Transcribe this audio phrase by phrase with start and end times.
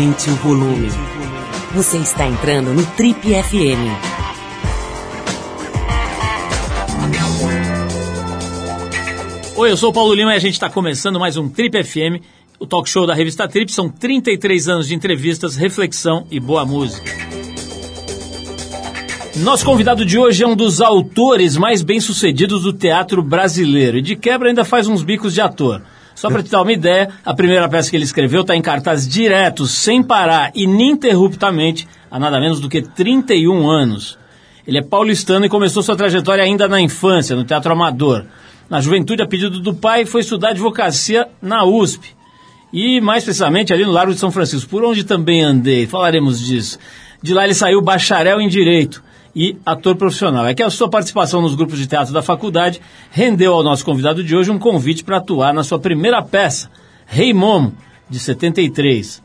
[0.00, 0.88] Aumente o volume.
[1.74, 3.84] Você está entrando no Trip FM.
[9.56, 12.24] Oi, eu sou o Paulo Lima e a gente está começando mais um Trip FM,
[12.58, 13.70] o talk show da revista Trip.
[13.70, 17.12] São 33 anos de entrevistas, reflexão e boa música.
[19.36, 24.16] Nosso convidado de hoje é um dos autores mais bem-sucedidos do teatro brasileiro e de
[24.16, 25.82] quebra ainda faz uns bicos de ator.
[26.20, 29.08] Só para te dar uma ideia, a primeira peça que ele escreveu está em cartaz
[29.08, 34.18] direto, sem parar, ininterruptamente, há nada menos do que 31 anos.
[34.66, 38.26] Ele é paulistano e começou sua trajetória ainda na infância, no teatro amador.
[38.68, 42.14] Na juventude, a pedido do pai, foi estudar advocacia na USP.
[42.70, 46.78] E, mais precisamente, ali no Largo de São Francisco, por onde também andei, falaremos disso.
[47.22, 49.02] De lá ele saiu bacharel em Direito
[49.34, 50.46] e ator profissional.
[50.46, 54.22] É que a sua participação nos grupos de teatro da faculdade rendeu ao nosso convidado
[54.22, 56.70] de hoje um convite para atuar na sua primeira peça,
[57.06, 57.74] Rei Momo,
[58.08, 59.22] de 73.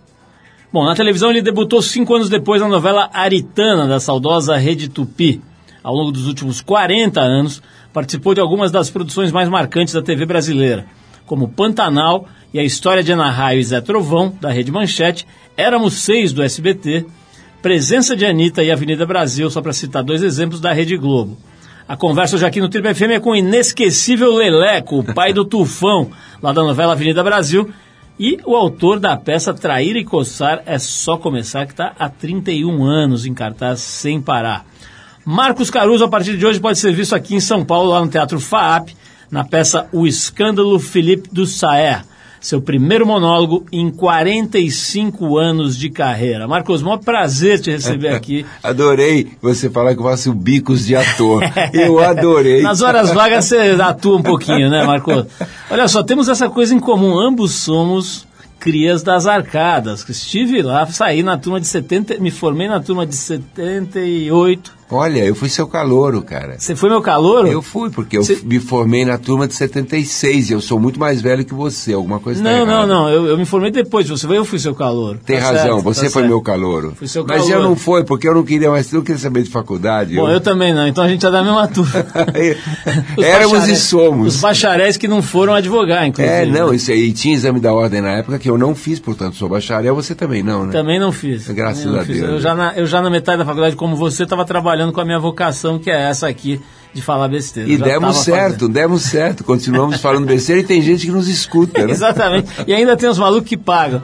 [0.72, 5.42] Bom, na televisão ele debutou cinco anos depois na novela Aritana, da saudosa Rede Tupi.
[5.82, 7.62] Ao longo dos últimos 40 anos,
[7.94, 10.86] participou de algumas das produções mais marcantes da TV brasileira,
[11.26, 15.94] como Pantanal e a História de Ana Raio e Zé Trovão, da Rede Manchete, Éramos
[15.94, 17.06] Seis, do SBT,
[17.66, 21.36] Presença de Anitta e Avenida Brasil, só para citar dois exemplos da Rede Globo.
[21.88, 25.44] A conversa hoje aqui no Triple FM é com o inesquecível Leleco, o pai do
[25.44, 26.12] Tufão,
[26.44, 27.68] lá da novela Avenida Brasil,
[28.20, 32.86] e o autor da peça Trair e Coçar é Só Começar, que está há 31
[32.86, 34.64] anos em cartaz sem parar.
[35.26, 38.12] Marcos Caruso, a partir de hoje, pode ser visto aqui em São Paulo, lá no
[38.12, 38.90] Teatro FAAP,
[39.32, 42.04] na peça O Escândalo Felipe do Saer
[42.46, 46.48] seu primeiro monólogo em 45 anos de carreira.
[46.48, 48.46] Marcos, maior prazer te receber aqui.
[48.62, 51.42] adorei você falar que eu faço bicos de ator.
[51.74, 52.62] eu adorei.
[52.62, 55.26] Nas horas vagas você atua um pouquinho, né, Marcos?
[55.72, 57.18] Olha só, temos essa coisa em comum.
[57.18, 58.28] Ambos somos
[58.60, 60.08] crias das arcadas.
[60.08, 65.34] Estive lá, saí na turma de 70, me formei na turma de 78 Olha, eu
[65.34, 66.58] fui seu calouro, cara.
[66.60, 67.48] Você foi meu calouro?
[67.48, 71.22] Eu fui, porque eu me formei na turma de 76 e eu sou muito mais
[71.22, 71.94] velho que você.
[71.94, 73.10] Alguma coisa Não, tá não, não.
[73.10, 74.08] Eu, eu, me formei depois.
[74.08, 75.20] Você foi, eu fui seu calouro.
[75.26, 76.28] Tem tá razão, certo, você tá foi certo.
[76.28, 76.94] meu calouro.
[76.96, 77.50] Fui seu calouro.
[77.50, 80.16] Mas eu não fui, porque eu não queria mais, não queria saber de faculdade.
[80.16, 80.88] Bom, eu, eu também não.
[80.88, 81.92] Então a gente é da mesma turma.
[83.18, 84.36] Éramos e somos.
[84.36, 86.32] Os bacharéis que não foram advogar, inclusive.
[86.32, 87.12] É, não, isso aí.
[87.12, 89.96] Tinha exame da ordem na época que eu não fiz, portanto, sou bacharel.
[89.96, 90.72] Você também não, né?
[90.72, 91.50] Também não fiz.
[91.50, 92.20] Graças a Deus.
[92.20, 95.06] Eu já, na, eu já na metade da faculdade, como você, estava trabalhando com a
[95.06, 96.62] minha vocação que é essa aqui
[96.94, 97.70] de falar besteira.
[97.70, 98.70] E demos certo, fazendo.
[98.70, 99.44] demos certo.
[99.44, 101.92] Continuamos falando besteira e tem gente que nos escuta, né?
[101.94, 102.50] Exatamente.
[102.66, 104.02] E ainda tem os malucos que pagam.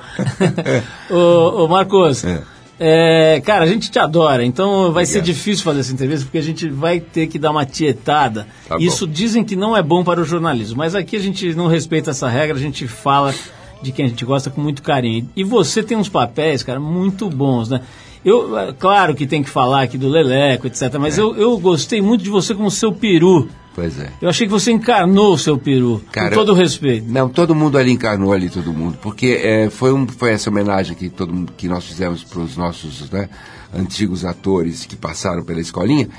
[1.09, 2.41] ô, ô, Marcos, é.
[2.83, 5.05] É, cara, a gente te adora, então vai Obrigado.
[5.05, 8.47] ser difícil fazer essa entrevista porque a gente vai ter que dar uma tietada.
[8.67, 11.67] Tá Isso dizem que não é bom para o jornalismo, mas aqui a gente não
[11.67, 13.35] respeita essa regra, a gente fala
[13.81, 15.29] de quem a gente gosta com muito carinho.
[15.35, 17.81] E você tem uns papéis, cara, muito bons, né?
[18.23, 20.95] Eu, é, claro que tem que falar aqui do Leleco, etc.
[20.99, 21.21] Mas é.
[21.21, 23.49] eu, eu gostei muito de você como seu peru.
[23.73, 24.11] Pois é.
[24.21, 27.09] Eu achei que você encarnou o seu peru, Cara, com todo respeito.
[27.09, 28.97] Não, todo mundo ali encarnou ali, todo mundo.
[29.01, 33.09] Porque é, foi, um, foi essa homenagem que, todo, que nós fizemos para os nossos
[33.09, 33.29] né,
[33.73, 36.09] antigos atores que passaram pela escolinha.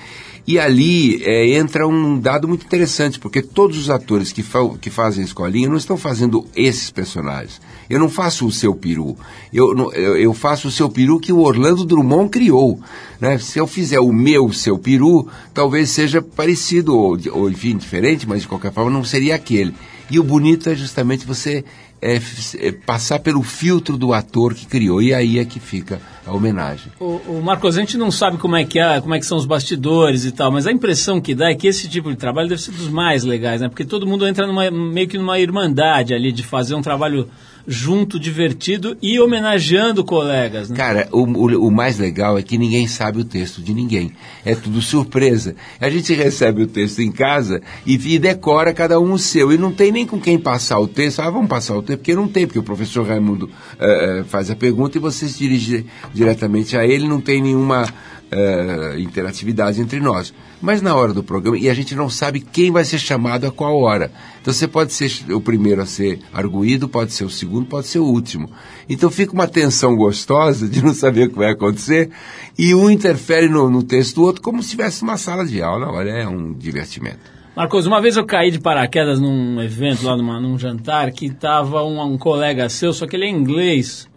[0.46, 4.90] E ali é, entra um dado muito interessante, porque todos os atores que, fa que
[4.90, 7.60] fazem escolinha não estão fazendo esses personagens.
[7.88, 9.16] Eu não faço o seu peru.
[9.52, 12.80] Eu, eu, eu faço o seu peru que o Orlando Drummond criou.
[13.20, 13.38] Né?
[13.38, 18.42] Se eu fizer o meu seu peru, talvez seja parecido, ou, ou enfim, diferente, mas
[18.42, 19.74] de qualquer forma não seria aquele.
[20.10, 21.64] E o bonito é justamente você
[22.02, 22.20] é,
[22.58, 25.00] é, passar pelo filtro do ator que criou.
[25.00, 26.92] E aí é que fica a homenagem.
[26.98, 29.38] O, o, Marcos, a gente não sabe como é que é, como é que são
[29.38, 32.48] os bastidores e tal, mas a impressão que dá é que esse tipo de trabalho
[32.48, 33.68] deve ser dos mais legais, né?
[33.68, 37.28] Porque todo mundo entra numa, meio que numa irmandade ali de fazer um trabalho
[37.66, 40.70] junto, divertido e homenageando colegas.
[40.70, 40.76] Né?
[40.76, 44.12] Cara, o, o, o, mais legal é que ninguém sabe o texto de ninguém.
[44.44, 45.54] É tudo surpresa.
[45.80, 49.52] A gente recebe o texto em casa e, e decora cada um o seu.
[49.52, 51.20] E não tem nem com quem passar o texto.
[51.20, 54.56] Ah, vamos passar o texto, porque não tem, porque o professor Raimundo uh, faz a
[54.56, 57.86] pergunta e você se dirige diretamente a ele, não tem nenhuma
[58.32, 60.32] uh, interatividade entre nós.
[60.60, 63.52] Mas na hora do programa, e a gente não sabe quem vai ser chamado a
[63.52, 64.10] qual hora.
[64.40, 67.98] Então você pode ser o primeiro a ser arguído, pode ser o segundo, pode ser
[67.98, 68.50] o último.
[68.88, 72.10] Então fica uma tensão gostosa de não saber o que vai acontecer,
[72.58, 75.90] e um interfere no, no texto do outro como se tivesse uma sala de aula.
[75.90, 77.42] Olha, é um divertimento.
[77.54, 81.84] Marcos, uma vez eu caí de paraquedas num evento lá numa, num jantar que estava
[81.84, 84.08] um, um colega seu, só que ele é inglês.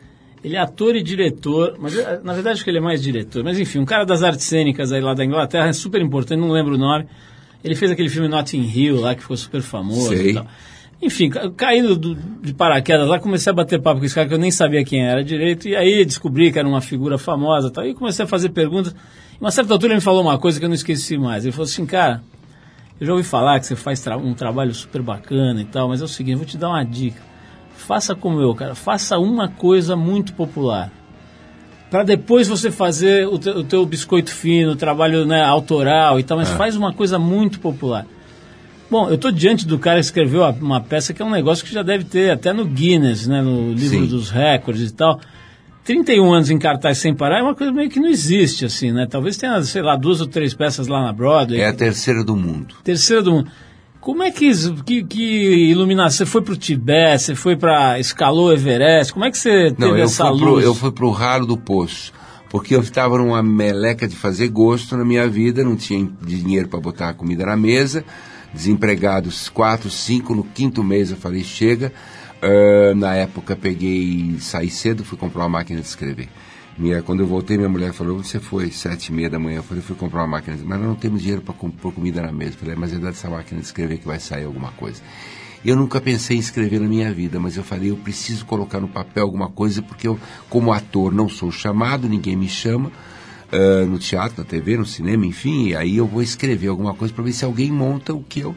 [0.46, 3.44] Ele é ator e diretor, mas eh, na verdade acho que ele é mais diretor.
[3.44, 6.52] Mas enfim, um cara das artes cênicas aí lá da Inglaterra, é super importante, não
[6.52, 7.08] lembro o nome.
[7.64, 10.30] Ele fez aquele filme Notting Hill lá, que ficou super famoso Sei.
[10.30, 10.46] e tal.
[11.02, 14.36] Enfim, ca- caído do- de paraquedas lá, comecei a bater papo com esse cara que
[14.36, 17.72] eu nem sabia quem era direito, e aí descobri que era uma figura famosa e
[17.72, 18.94] tal, e comecei a fazer perguntas.
[18.94, 21.44] Em uma certa altura ele me falou uma coisa que eu não esqueci mais.
[21.44, 22.22] Ele falou assim, cara,
[23.02, 26.02] eu já ouvi falar que você faz tra- um trabalho super bacana e tal, mas
[26.02, 27.20] é o seguinte, eu vou te dar uma dica.
[27.88, 30.92] Faça como eu, cara, faça uma coisa muito popular.
[31.92, 36.24] Para depois você fazer o, te- o teu biscoito fino, o trabalho né, autoral e
[36.24, 38.06] tal, mas faz uma coisa muito popular.
[38.90, 41.72] Bom, eu estou diante do cara que escreveu uma peça que é um negócio que
[41.74, 44.08] já deve ter até no Guinness, né, no livro Sim.
[44.08, 45.20] dos recordes e tal.
[45.84, 49.06] 31 anos em cartaz sem parar é uma coisa meio que não existe, assim, né?
[49.08, 51.60] Talvez tenha, sei lá, duas ou três peças lá na Broadway.
[51.62, 52.74] É a terceira do mundo.
[52.84, 53.52] Terceira do mundo.
[54.06, 54.52] Como é que,
[54.84, 56.18] que, que iluminação?
[56.18, 59.12] Você foi pro Tibete, você foi para escalou o Everest?
[59.12, 60.64] Como é que você teve Não, eu essa fui, pro, luz?
[60.64, 62.14] eu fui pro ralo do poço.
[62.48, 66.80] Porque eu estava numa meleca de fazer gosto na minha vida, não tinha dinheiro para
[66.80, 68.06] botar a comida na mesa,
[68.54, 71.92] desempregados quatro, cinco, no quinto mês eu falei, chega.
[72.44, 76.30] Ah, na época peguei, saí cedo, fui comprar uma máquina de escrever.
[76.78, 79.58] Minha, quando eu voltei, minha mulher falou, você foi sete e meia da manhã.
[79.58, 82.34] Eu falei, fui comprar uma máquina, mas nós não temos dinheiro para pôr comida na
[82.34, 82.52] mesa.
[82.52, 85.02] Eu falei, mas é dessa máquina de escrever que vai sair alguma coisa.
[85.64, 88.90] Eu nunca pensei em escrever na minha vida, mas eu falei, eu preciso colocar no
[88.90, 90.20] papel alguma coisa, porque eu,
[90.50, 92.92] como ator, não sou chamado, ninguém me chama,
[93.52, 97.14] ah, no teatro, na TV, no cinema, enfim, e aí eu vou escrever alguma coisa
[97.14, 98.56] para ver se alguém monta o que eu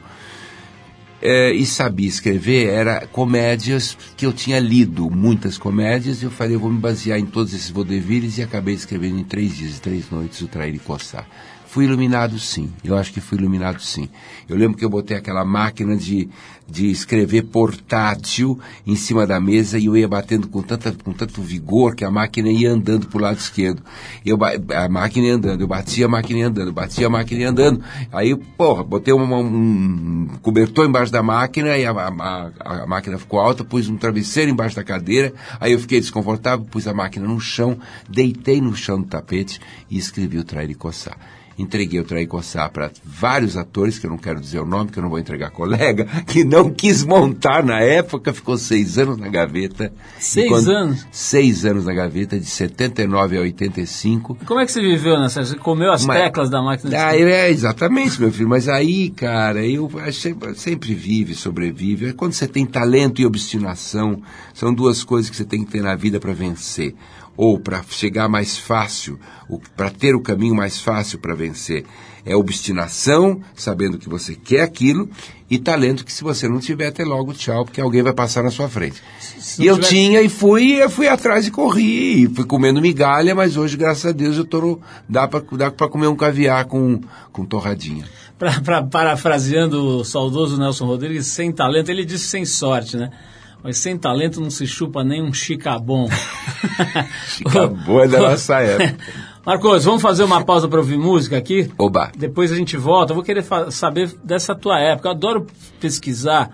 [1.21, 6.55] é, e sabia escrever era comédias que eu tinha lido, muitas comédias, e eu falei,
[6.55, 10.11] eu vou me basear em todos esses vaudevilles e acabei escrevendo em três dias, três
[10.11, 11.27] noites, o Trair e Coçar.
[11.71, 14.09] Fui iluminado sim, eu acho que fui iluminado sim.
[14.49, 16.27] Eu lembro que eu botei aquela máquina de,
[16.67, 21.43] de escrever portátil em cima da mesa e eu ia batendo com, tanta, com tanto
[21.43, 23.83] vigor que a máquina ia andando para o lado esquerdo.
[24.25, 24.39] Eu,
[24.75, 27.85] a máquina ia andando, eu batia a máquina ia andando, batia a máquina ia andando.
[28.11, 32.51] Aí, porra, botei uma- um cobertor embaixo da máquina e a- a-
[32.83, 36.89] a máquina ficou alta, pus um travesseiro embaixo da cadeira, aí eu fiquei desconfortável, pus
[36.89, 37.79] a máquina no chão,
[38.09, 39.61] deitei no chão do tapete
[39.91, 41.19] e escrevi o Trair e Coçar.
[41.59, 44.91] Entreguei o Trair e Coçar para vários atores, que eu não quero dizer o nome,
[44.91, 49.19] que eu não vou entregar colega, que não quis montar na época, ficou seis anos
[49.19, 49.93] na gaveta.
[50.19, 51.07] E Seis anos?
[51.11, 54.39] Seis anos na gaveta, de 79 a 85.
[54.47, 55.45] Como é que você viveu nessa?
[55.45, 58.49] Você comeu as Mas- teclas da máquina de Ah, é, exatamente, meu filho.
[58.49, 62.11] Mas aí, cara, eu achei, sempre vive, sobrevive.
[62.11, 64.23] É Quando você tem talento e obstinação,
[64.55, 66.95] são duas coisas que você tem que ter na vida para vencer.
[67.39, 69.17] Ou para chegar mais fácil,
[69.77, 71.85] para ter o caminho mais fácil para vencer.
[72.27, 75.09] É obstinação, sabendo que você quer aquilo,
[75.49, 78.51] e talento que se você não tiver, até logo tchau, porque alguém vai passar na
[78.51, 79.01] sua frente.
[79.59, 83.35] E eu tiver- tinha e fui, eu fui atrás e corri, e fui comendo migalha,
[83.37, 87.01] mas hoje, graças a Deus, eu tô no, dá para comer um caviar com,
[87.33, 88.05] com torradinha.
[88.37, 93.11] Pra, pra- parafraseando o saudoso Nelson Rodrigues, sem talento, ele disse sem sorte, né?
[93.63, 96.09] Mas sem talento não se chupa nem um chicabom.
[97.29, 98.97] Chicabom é da nossa época.
[99.45, 101.71] Marcos, vamos fazer uma pausa para ouvir música aqui?
[101.79, 102.13] Oba.
[102.17, 103.13] Depois a gente volta.
[103.13, 105.09] Eu vou querer saber dessa tua época.
[105.09, 105.47] Eu adoro
[105.81, 106.51] pesquisar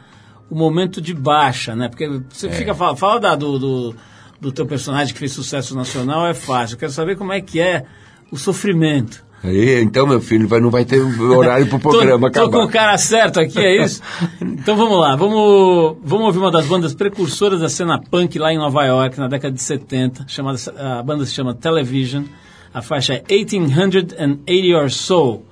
[0.48, 1.88] o momento de baixa, né?
[1.88, 3.96] Porque você fica fala, fala da- do, do,
[4.40, 6.74] do teu personagem que fez sucesso nacional é fácil.
[6.74, 7.84] Eu quero saber como é que é
[8.30, 9.24] o sofrimento.
[9.44, 12.68] Aí, então, meu filho, vai, não vai ter horário pro programa tô, tô com o
[12.68, 14.00] cara certo aqui, é isso?
[14.40, 18.56] então vamos lá, vamos, vamos ouvir uma das bandas precursoras da cena punk lá em
[18.56, 20.24] Nova York, na década de 70.
[20.28, 22.24] Chamada, a banda se chama Television.
[22.72, 25.44] A faixa é 1880 Your Soul.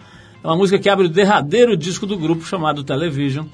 [0.43, 3.45] É uma música que abre o derradeiro disco do grupo chamado Television,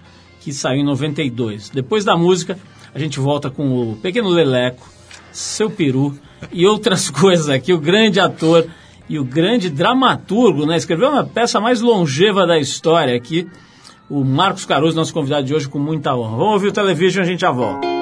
[0.40, 1.70] que saiu em 92.
[1.70, 2.56] Depois da música,
[2.94, 4.88] a gente volta com o Pequeno Leleco,
[5.32, 6.16] Seu Peru
[6.52, 7.72] e outras coisas aqui.
[7.72, 8.64] O grande ator
[9.08, 10.76] e o grande dramaturgo, né?
[10.76, 13.48] Escreveu uma peça mais longeva da história aqui.
[14.08, 16.36] O Marcos Caruso, nosso convidado de hoje, com muita honra.
[16.36, 17.97] Vamos ouvir o Television a gente já volta.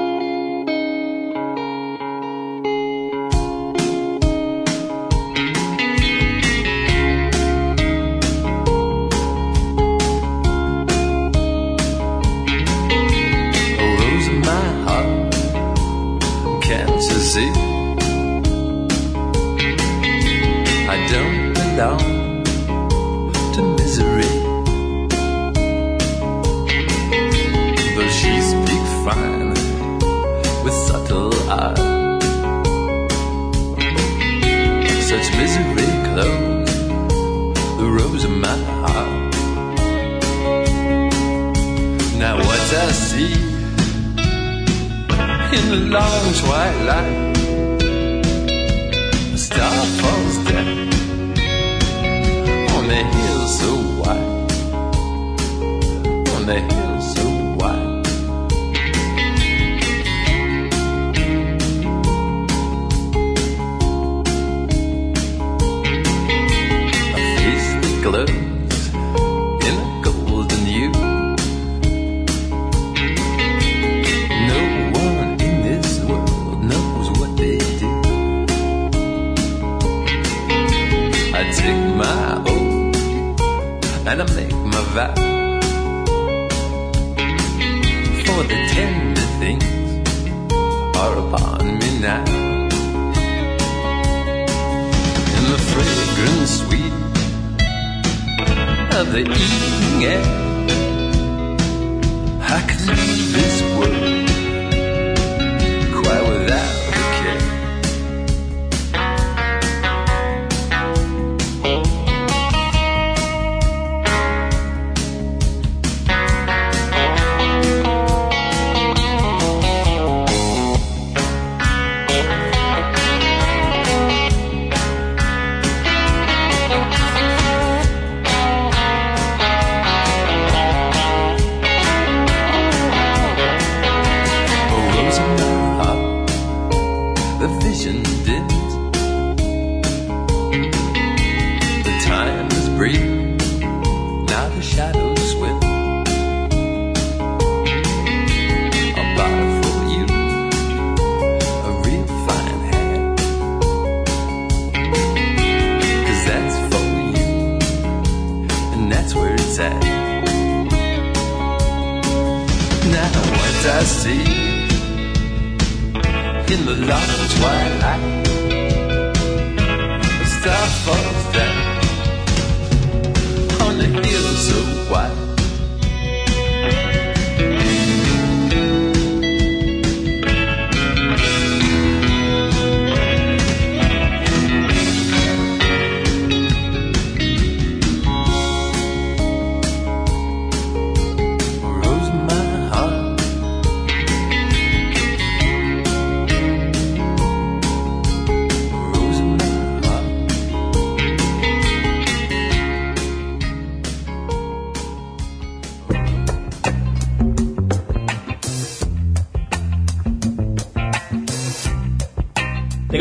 [102.87, 103.56] This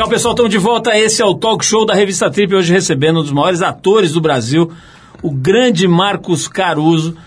[0.05, 0.95] Legal, pessoal, estamos de volta.
[0.95, 4.21] Esse é o Talk Show da Revista Trip, hoje recebendo um dos maiores atores do
[4.21, 4.71] Brasil,
[5.23, 7.17] o grande Marcos Caruso.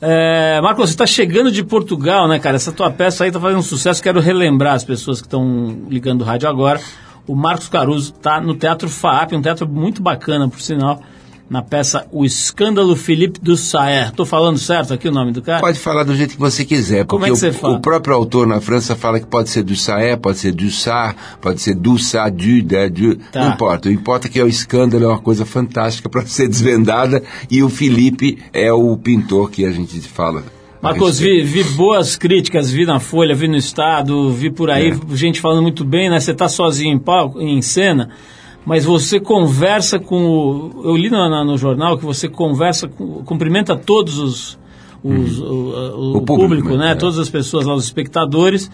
[0.00, 2.56] É, Marcos, você está chegando de Portugal, né, cara?
[2.56, 4.02] Essa tua peça aí está fazendo um sucesso.
[4.02, 6.80] Quero relembrar as pessoas que estão ligando o rádio agora.
[7.24, 11.00] O Marcos Caruso está no Teatro FAAP, um teatro muito bacana, por sinal,
[11.48, 14.08] na peça O Escândalo Felipe do Saer.
[14.08, 15.60] Estou falando certo aqui o nome do cara?
[15.60, 17.76] Pode falar do jeito que você quiser, Como porque é que você o, fala?
[17.76, 21.14] o próprio autor na França fala que pode ser do Saé, pode ser do Sar,
[21.40, 23.44] pode ser do Sa, du, da, du, Tá.
[23.44, 23.88] não importa.
[23.88, 27.68] O importa é que o escândalo é uma coisa fantástica para ser desvendada e o
[27.68, 30.42] Felipe é o pintor que a gente fala.
[30.82, 35.16] Marcos, vi, vi boas críticas, vi na Folha, vi no Estado, vi por aí, É.
[35.16, 36.20] gente falando muito bem, né?
[36.20, 38.10] Você está sozinho em palco, em cena,
[38.64, 40.82] mas você conversa com o...
[40.84, 41.28] Eu li no,
[41.58, 44.58] jornal que você conversa, com, cumprimenta todos os...
[45.02, 46.86] os- o, o- O o público, público, né?
[46.86, 46.92] né?
[46.92, 46.94] É.
[46.94, 48.70] Todas as pessoas lá, os espectadores.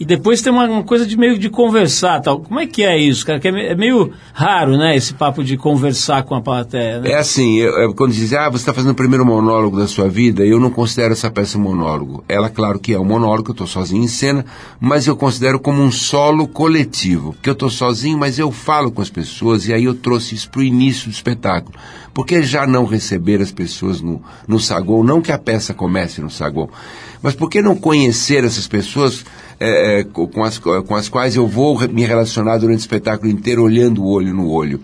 [0.00, 2.38] E depois tem uma, uma coisa de meio de conversar tal.
[2.40, 3.40] Como é que é isso, cara?
[3.40, 4.94] Que é, é meio raro, né?
[4.94, 7.10] Esse papo de conversar com a plateia, né?
[7.10, 10.08] É assim, eu- eu- quando dizem, ah, você está fazendo o primeiro monólogo da sua
[10.08, 12.22] vida, eu não considero essa peça um monólogo.
[12.28, 14.44] Ela, claro que é um monólogo, eu estou sozinho em cena,
[14.80, 19.02] mas eu considero como um solo coletivo, porque eu estou sozinho, mas eu falo com
[19.02, 21.76] as pessoas, e aí eu trouxe isso para o início do espetáculo.
[22.14, 25.02] Por que já não receber as pessoas no, no saguão?
[25.02, 26.68] Não que a peça comece no saguão,
[27.22, 29.24] mas por que não conhecer essas pessoas
[29.60, 33.30] é, é, co- com, as, com as quais eu vou me relacionar durante o espetáculo
[33.30, 34.80] inteiro, olhando o olho no olho?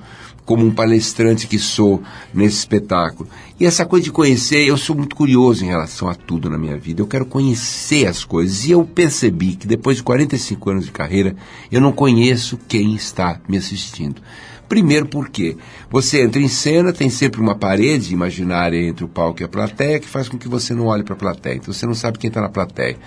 [0.46, 2.02] como um palestrante que sou
[2.34, 3.26] nesse espetáculo.
[3.58, 6.76] E essa coisa de conhecer, eu sou muito curioso em relação a tudo na minha
[6.76, 7.00] vida.
[7.00, 8.66] Eu quero conhecer as coisas.
[8.66, 11.34] E eu percebi que depois de 45 anos de carreira,
[11.72, 14.20] eu não conheço quem está me assistindo.
[14.68, 15.56] Primeiro porque
[15.90, 19.98] você entra em cena, tem sempre uma parede imaginária entre o palco e a plateia
[19.98, 21.54] que faz com que você não olhe para a plateia.
[21.56, 22.98] Então você não sabe quem está na plateia.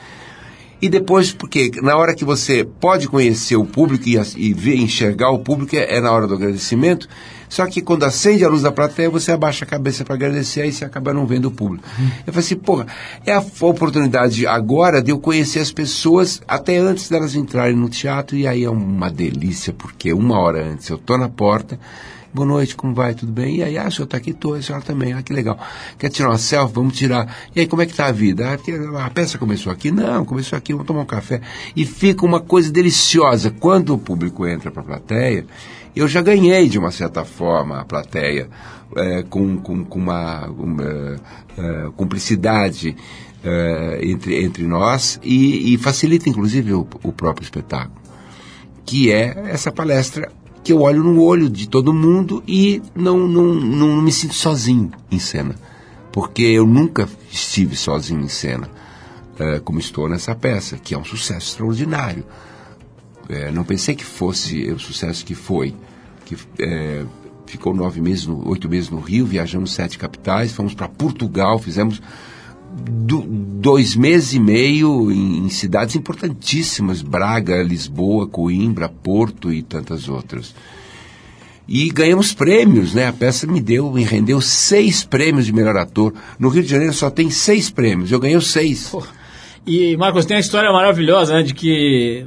[0.81, 5.31] E depois, porque na hora que você pode conhecer o público e, e ver, enxergar
[5.31, 7.07] o público, é, é na hora do agradecimento.
[7.49, 10.71] Só que quando acende a luz da plateia, você abaixa a cabeça para agradecer, aí
[10.71, 11.87] você acaba não vendo o público.
[12.27, 12.87] Eu falei assim, porra,
[13.25, 18.35] é a oportunidade agora de eu conhecer as pessoas até antes delas entrarem no teatro,
[18.35, 21.79] e aí é uma delícia, porque uma hora antes eu tô na porta,
[22.37, 23.15] Boa noite, como vai?
[23.15, 23.55] Tudo bem?
[23.55, 24.31] E aí, ah, o senhor está aqui?
[24.31, 25.11] Tô, a senhora também.
[25.11, 25.57] Ah, que legal.
[25.97, 26.75] Quer tirar uma selfie?
[26.75, 27.35] Vamos tirar.
[27.55, 28.47] E aí, como é que está a vida?
[28.95, 29.89] Ah, a peça começou aqui?
[29.89, 31.41] Não, começou aqui, vamos tomar um café.
[31.75, 33.49] E fica uma coisa deliciosa.
[33.49, 35.47] Quando o público entra para a plateia,
[35.95, 38.47] eu já ganhei, de uma certa forma, a plateia
[38.95, 41.15] é, com, com, com uma, uma
[41.57, 42.95] é, cumplicidade
[43.43, 48.05] é, entre, entre nós e, e facilita, inclusive, o, o próprio espetáculo
[48.87, 50.31] que é essa palestra
[50.67, 54.91] que eu olho no olho de todo mundo e não, não, não me sinto sozinho
[55.09, 55.55] em cena.
[56.11, 58.69] porque eu nunca estive sozinho em cena,
[59.39, 62.25] eh, como estou nessa peça, que é um sucesso extraordinário.
[63.29, 65.73] Eh, não pensei que fosse o sucesso que foi,
[66.25, 67.05] que eh,
[67.45, 72.01] ficou nove meses, no- oito meses no Rio, viajamos sete capitais, fomos para Portugal, fizemos
[72.85, 80.07] do- dois meses e meio em, em cidades importantíssimas, Braga, Lisboa, Coimbra, Porto e tantas
[80.07, 80.53] outras.
[81.67, 83.07] E ganhamos prêmios, né?
[83.07, 86.13] A peça me deu, me rendeu seis prêmios de melhor ator.
[86.39, 88.93] No Rio de Janeiro só tem seis prêmios, eu ganhei os seis.
[89.65, 91.43] E, Marcos, tem uma história maravilhosa, né?
[91.43, 92.25] De que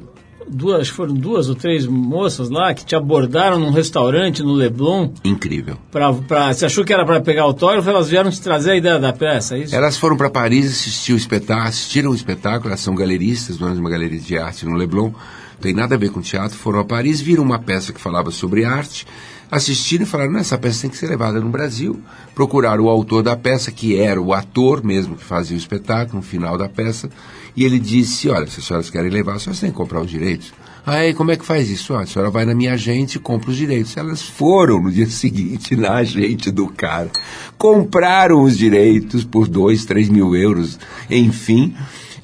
[0.50, 5.11] duas, foram duas ou três moças lá que te abordaram num restaurante no Leblon.
[5.25, 5.76] Incrível.
[5.90, 8.99] Pra, pra, você achou que era para pegar autógrafo, elas vieram te trazer a ideia
[8.99, 9.75] da peça, é isso?
[9.75, 13.90] Elas foram para Paris assistir o espetáculo, assistiram o espetáculo, elas são galeristas, de uma
[13.90, 17.21] galeria de arte no Leblon, não tem nada a ver com teatro, foram a Paris,
[17.21, 19.07] viram uma peça que falava sobre arte,
[19.50, 22.00] assistiram e falaram, essa peça tem que ser levada no Brasil.
[22.35, 26.23] Procuraram o autor da peça, que era o ator mesmo que fazia o espetáculo, no
[26.23, 27.11] final da peça,
[27.57, 30.11] e ele disse, olha, se as senhoras querem levar, as senhoras têm que comprar os
[30.11, 30.52] direitos.
[30.87, 31.95] Aí, como é que faz isso?
[31.95, 33.97] Ah, a senhora vai na minha agente e compra os direitos.
[33.97, 37.11] Elas foram no dia seguinte na agente do cara,
[37.59, 40.78] compraram os direitos por dois, três mil euros,
[41.11, 41.75] enfim,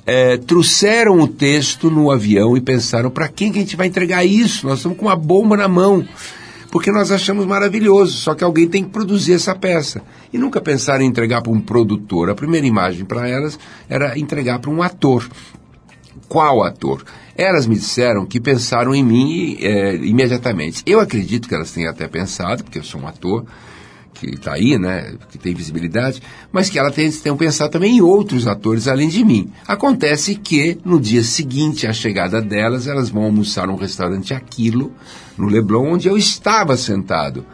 [0.06, 4.25] é, trouxeram o texto no avião e pensaram, para quem que a gente vai entregar
[4.25, 4.66] isso?
[4.66, 6.06] Nós estamos com uma bomba na mão.
[6.76, 10.02] Porque nós achamos maravilhoso, só que alguém tem que produzir essa peça.
[10.30, 12.28] E nunca pensaram em entregar para um produtor.
[12.28, 13.58] A primeira imagem para elas
[13.89, 15.26] era entregar para um ator.
[16.28, 17.02] Qual ator?
[17.34, 20.82] Elas me disseram que pensaram em mim eh, imediatamente.
[20.84, 23.47] Eu acredito que elas tenham até pensado, porque eu sou um ator
[24.18, 28.00] que está aí, né, que tem visibilidade, mas que elas tenham, tenham pensado também em
[28.00, 29.50] outros atores além de mim.
[29.66, 34.92] Acontece que no dia seguinte à chegada delas, elas vão almoçar num restaurante Aquilo,
[35.36, 37.44] no Leblon, onde eu estava sentado.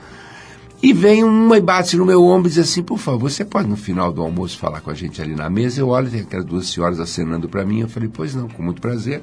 [0.83, 3.68] E vem uma e bate no meu ombro e diz assim, por favor, você pode
[3.68, 5.81] no final do almoço falar com a gente ali na mesa?
[5.81, 8.81] Eu olho, tem aquelas duas senhoras acenando para mim, eu falei, pois não, com muito
[8.81, 9.22] prazer.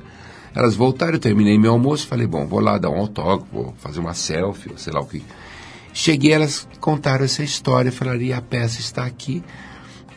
[0.56, 4.00] Elas voltaram, eu terminei meu almoço, falei, bom, vou lá dar um autógrafo, vou fazer
[4.00, 5.22] uma selfie, sei lá o que.
[6.02, 9.44] Cheguei, elas contaram essa história, falaram, e a peça está aqui,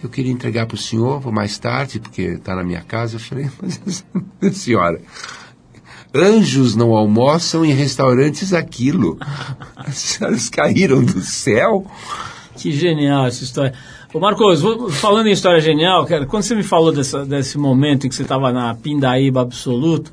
[0.00, 3.16] eu queria entregar para o senhor, vou mais tarde, porque está na minha casa.
[3.16, 5.00] Eu falei, mas senhora,
[6.14, 9.18] anjos não almoçam em restaurantes aquilo.
[9.74, 11.84] As senhoras caíram do céu.
[12.56, 13.72] Que genial essa história.
[14.14, 14.62] Ô Marcos,
[15.00, 18.22] falando em história genial, cara, quando você me falou dessa- desse momento em que você
[18.22, 20.12] estava na pindaíba absoluta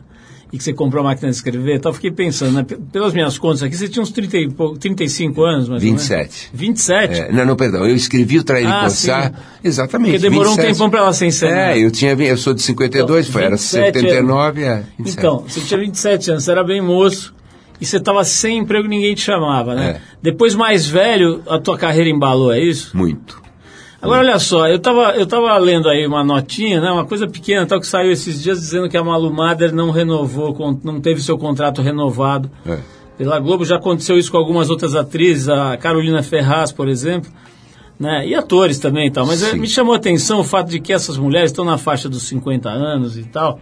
[0.52, 3.38] e que você comprou a máquina de escrever, então eu fiquei pensando, né, pelas minhas
[3.38, 6.02] contas aqui, você tinha uns 30 e pou- 35 anos, mais ou menos.
[6.08, 6.50] 27.
[6.54, 7.22] 27?
[7.22, 7.86] É, não, não, perdão.
[7.86, 9.32] Eu escrevi o Trair Ah, e Coçar.
[9.32, 9.38] sim.
[9.64, 10.12] Exatamente.
[10.14, 10.74] Porque demorou um 27.
[10.74, 11.78] tempão pra ela ser encenada.
[11.78, 14.84] É, eu tinha, eu sou de 52, Então, foi, era 27 79, é.
[14.98, 15.18] 27.
[15.20, 17.34] Então, você tinha 27 anos, você era bem moço
[17.80, 19.90] e você estava sem emprego e ninguém te chamava, né?
[19.90, 20.02] É.
[20.22, 22.98] Depois, mais velho, a tua carreira embalou, é isso?
[22.98, 23.40] Muito.
[24.02, 27.66] Agora, olha só, eu estava eu tava lendo aí uma notinha, né, uma coisa pequena,
[27.66, 31.38] tal, que saiu esses dias dizendo que a Malu Mader não renovou, não teve seu
[31.38, 32.78] contrato renovado É.
[33.18, 33.66] pela Globo.
[33.66, 37.30] Já aconteceu isso com algumas outras atrizes, a Carolina Ferraz, por exemplo,
[38.00, 39.26] né, e atores também e tal.
[39.26, 42.08] Mas é, me chamou a atenção o fato de que essas mulheres estão na faixa
[42.08, 43.60] dos 50 anos e tal.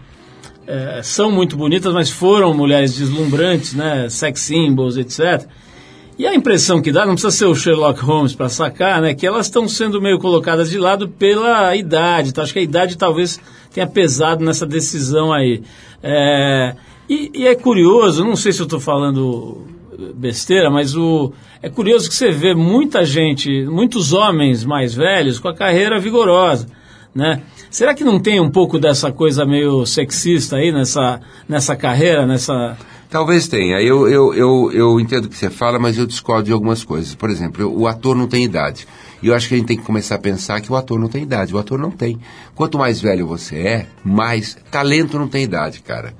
[0.67, 5.47] é, são muito bonitas, mas foram mulheres deslumbrantes, né, sex symbols, etc.
[6.17, 9.25] E a impressão que dá, não precisa ser o Sherlock Holmes para sacar, né, que
[9.25, 12.29] elas estão sendo meio colocadas de lado pela idade.
[12.29, 13.39] Então, acho que a idade talvez
[13.71, 15.61] tenha pesado nessa decisão aí.
[16.01, 16.75] É,
[17.07, 19.67] e, e é curioso, não sei se eu estou falando
[20.15, 25.47] besteira, mas o, é curioso que você vê muita gente, muitos homens mais velhos com
[25.47, 26.67] a carreira vigorosa,
[27.13, 27.41] né?
[27.69, 32.77] Será que não tem um pouco dessa coisa meio sexista aí nessa, nessa carreira, nessa...
[33.09, 33.81] Talvez tenha.
[33.81, 37.15] Eu, eu, eu, eu entendo o que você fala, mas eu discordo de algumas coisas.
[37.15, 38.85] Por exemplo, o ator não tem idade.
[39.23, 41.07] E eu acho que a gente tem que começar a pensar que o ator não
[41.07, 41.55] tem idade.
[41.55, 42.19] O ator não tem.
[42.53, 46.13] Quanto mais velho você é, mais talento não tem idade, cara.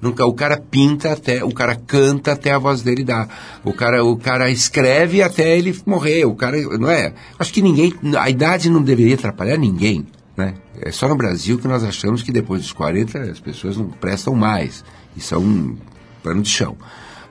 [0.00, 3.28] Nunca, o cara pinta até, o cara canta até a voz dele dar.
[3.64, 6.24] O cara, o cara escreve até ele morrer.
[6.24, 7.14] O cara, não é?
[7.36, 10.54] Acho que ninguém, a idade não deveria atrapalhar ninguém, né?
[10.80, 14.36] É só no Brasil que nós achamos que depois dos 40 as pessoas não prestam
[14.36, 14.84] mais.
[15.16, 15.38] Isso é
[16.28, 16.76] pano de chão.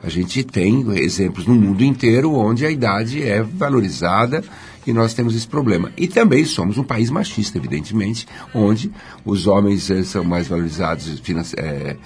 [0.03, 4.43] A gente tem exemplos no mundo inteiro onde a idade é valorizada
[4.86, 5.91] e nós temos esse problema.
[5.97, 8.91] E também somos um país machista, evidentemente, onde
[9.25, 11.21] os homens eh, são mais valorizados
[11.57, 11.97] eh,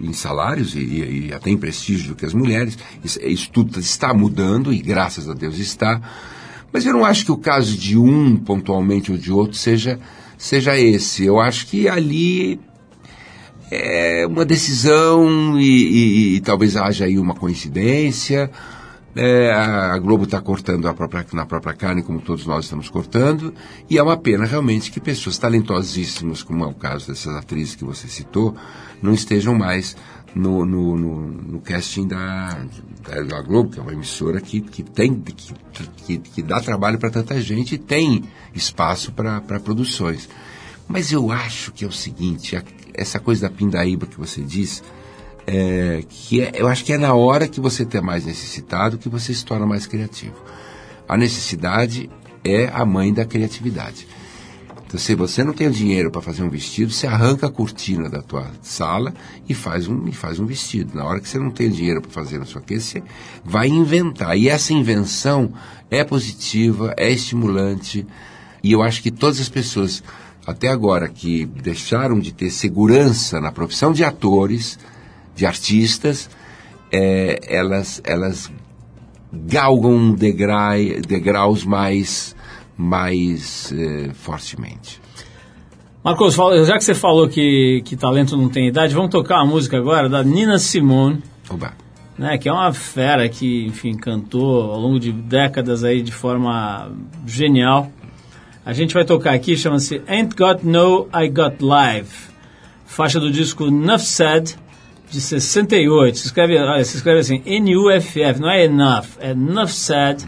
[0.00, 2.76] em salários e, e- e até em prestígio do que as mulheres.
[3.04, 6.00] Isso, isso tudo está mudando e graças a Deus está.
[6.72, 9.98] Mas eu não acho que o caso de um pontualmente ou de outro seja,
[10.36, 11.24] seja esse.
[11.24, 12.58] Eu acho que ali
[13.70, 18.50] é uma decisão e, e- e talvez haja aí uma coincidência.
[19.16, 23.52] É, a Globo está cortando a própria- na própria carne, como todos nós estamos cortando,
[23.90, 27.84] e é uma pena realmente que pessoas talentosíssimas, como é o caso dessas atrizes que
[27.84, 28.54] você citou,
[29.02, 29.96] não estejam mais
[30.36, 32.58] no, no, no, no casting da,
[33.24, 35.34] da, Globo, que é uma emissora que, que, tem, que,
[36.06, 38.22] que, que dá trabalho para tanta gente e tem
[38.54, 40.28] espaço para produções.
[40.86, 42.54] Mas eu acho que é o seguinte,
[42.98, 44.82] essa coisa da pindaíba que você disse,
[45.46, 49.08] é, que é, eu acho que é na hora que você está mais necessitado que
[49.08, 50.36] você se torna mais criativo.
[51.08, 52.10] A necessidade
[52.44, 54.06] é a mãe da criatividade.
[54.88, 58.08] Então, se você não tem o dinheiro para fazer um vestido, você arranca a cortina
[58.08, 59.12] da tua sala
[59.46, 60.96] e faz um, e faz um vestido.
[60.96, 63.02] Na hora que você não tem dinheiro para fazer na sua casa, você
[63.44, 64.36] vai inventar.
[64.38, 65.52] E essa invenção
[65.90, 68.06] é positiva, é estimulante.
[68.62, 70.02] E eu acho que todas as pessoas,
[70.48, 74.78] até agora, que deixaram de ter segurança na profissão de atores,
[75.36, 76.30] de artistas,
[76.90, 78.50] é, elas, elas
[79.30, 82.34] galgam degrai, degraus mais,
[82.76, 84.98] mais eh, fortemente.
[86.02, 86.34] Marcos,
[86.66, 90.08] já que você falou que, que talento não tem idade, vamos tocar uma música agora
[90.08, 91.74] da Nina Simone, Oba.
[92.16, 96.90] né, que é uma fera que, enfim, cantou ao longo de décadas aí de forma
[97.26, 97.92] genial.
[98.68, 102.10] A gente vai tocar aqui, chama-se Ain't Got No, I Got Live,
[102.84, 104.56] faixa do disco Enough Said,
[105.10, 106.18] de 68.
[106.18, 110.26] Se escreve, olha, se escreve assim, N-U-F-F, não é Enough, é Enough Said,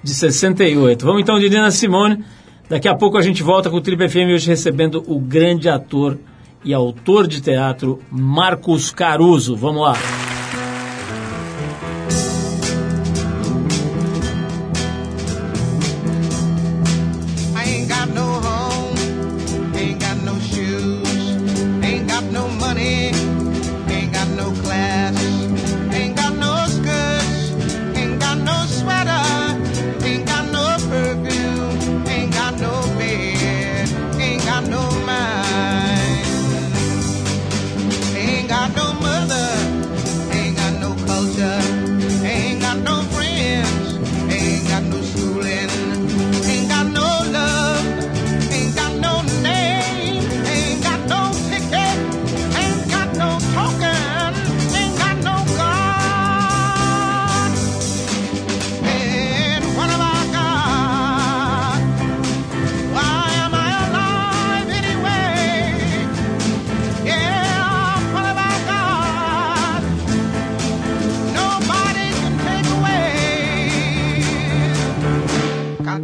[0.00, 1.04] de 68.
[1.04, 2.24] Vamos então de Nina Simone.
[2.68, 6.16] Daqui a pouco a gente volta com o Triple FM hoje recebendo o grande ator
[6.64, 9.56] e autor de teatro Marcos Caruso.
[9.56, 10.25] Vamos lá.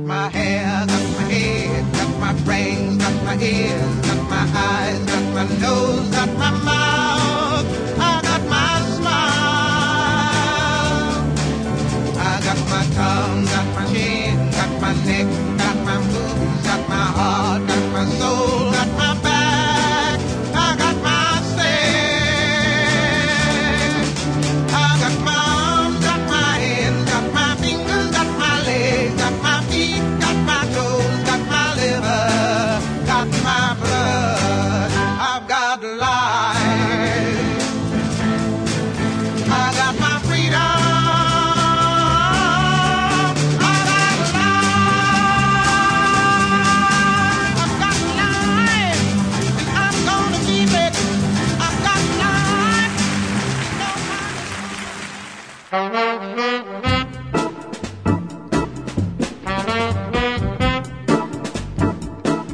[0.06, 5.34] My hair, got my head, got my brains, got my ears, got my eyes, got
[5.34, 6.61] my nose, got my mouth.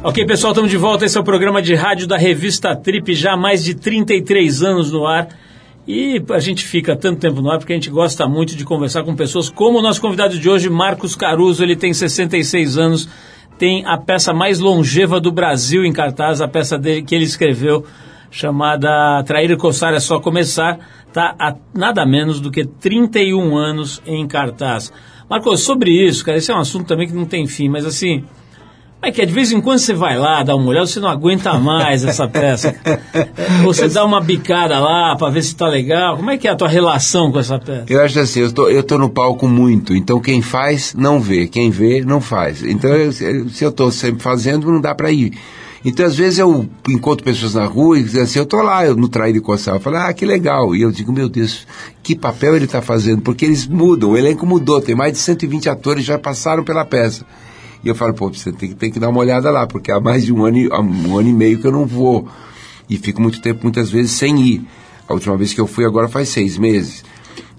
[0.09, 1.05] Ok, pessoal, estamos de volta.
[1.05, 4.91] Esse é o programa de rádio da revista Trip, já há mais de 33 anos
[4.91, 5.27] no ar.
[5.87, 9.03] E a gente fica tanto tempo no ar porque a gente gosta muito de conversar
[9.03, 11.61] com pessoas como o nosso convidado de hoje, Marcos Caruso.
[11.61, 13.07] Ele tem 66 anos,
[13.59, 17.85] tem a peça mais longeva do Brasil em cartaz, a peça dele que ele escreveu,
[18.31, 24.01] chamada Trair e Coçar é Só Começar, está há nada menos do que 31 anos
[24.07, 24.91] em cartaz.
[25.29, 28.25] Marcos, sobre isso, cara, esse é um assunto também que não tem fim, mas assim,
[29.01, 31.53] é que de vez em quando você vai lá, dá uma olhada, você não aguenta
[31.57, 32.75] mais essa peça.
[33.65, 36.17] Ou você dá uma bicada lá para ver se tá legal.
[36.17, 37.85] Como é que é a tua relação com essa peça?
[37.87, 41.47] Eu acho assim, eu tô, eu tô no palco muito, então quem faz não vê,
[41.47, 42.63] quem vê não faz.
[42.63, 45.31] Então eu- se eu tô sempre fazendo, não dá para ir.
[45.85, 48.97] Então às vezes eu encontro pessoas na rua e dizem assim, eu tô lá eu,
[48.97, 50.75] no Traído e Coçar, eu falo, ah, que legal.
[50.75, 51.65] E eu digo, meu Deus,
[52.03, 53.21] que papel ele está fazendo?
[53.21, 57.25] Porque eles mudam, o elenco mudou, tem mais de 120 atores já passaram pela peça.
[57.83, 59.99] E eu falo, pô, você tem, que- tem que dar uma olhada lá, porque há
[59.99, 62.27] mais de um ano, um ano e meio que eu não vou.
[62.89, 64.61] E fico muito tempo, muitas vezes, sem ir.
[65.07, 67.03] A última vez que eu fui agora faz seis meses.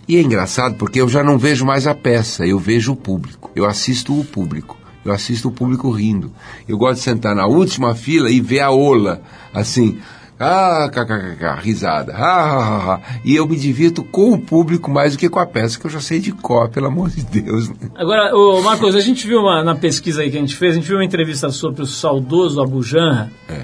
[0.06, 3.50] E é engraçado porque eu já não vejo mais a peça, eu vejo o público.
[3.54, 4.76] Eu assisto o público.
[5.04, 6.30] Eu assisto o público rindo.
[6.68, 9.22] Eu gosto de sentar na última fila e ver a ola,
[9.54, 9.98] assim,
[10.40, 13.18] ah, kkkk, risada, ah, ah, ah, ah.
[13.24, 15.90] E eu me divirto com o público mais do que com a peça, que eu
[15.90, 17.68] já sei de cor, pelo amor de Deus.
[17.68, 17.76] né?
[17.94, 20.74] Agora, ô, Marcos, a gente viu uma, na pesquisa aí que a gente fez, a
[20.76, 23.30] gente viu uma entrevista sobre o saudoso Abu Janra.
[23.48, 23.60] É.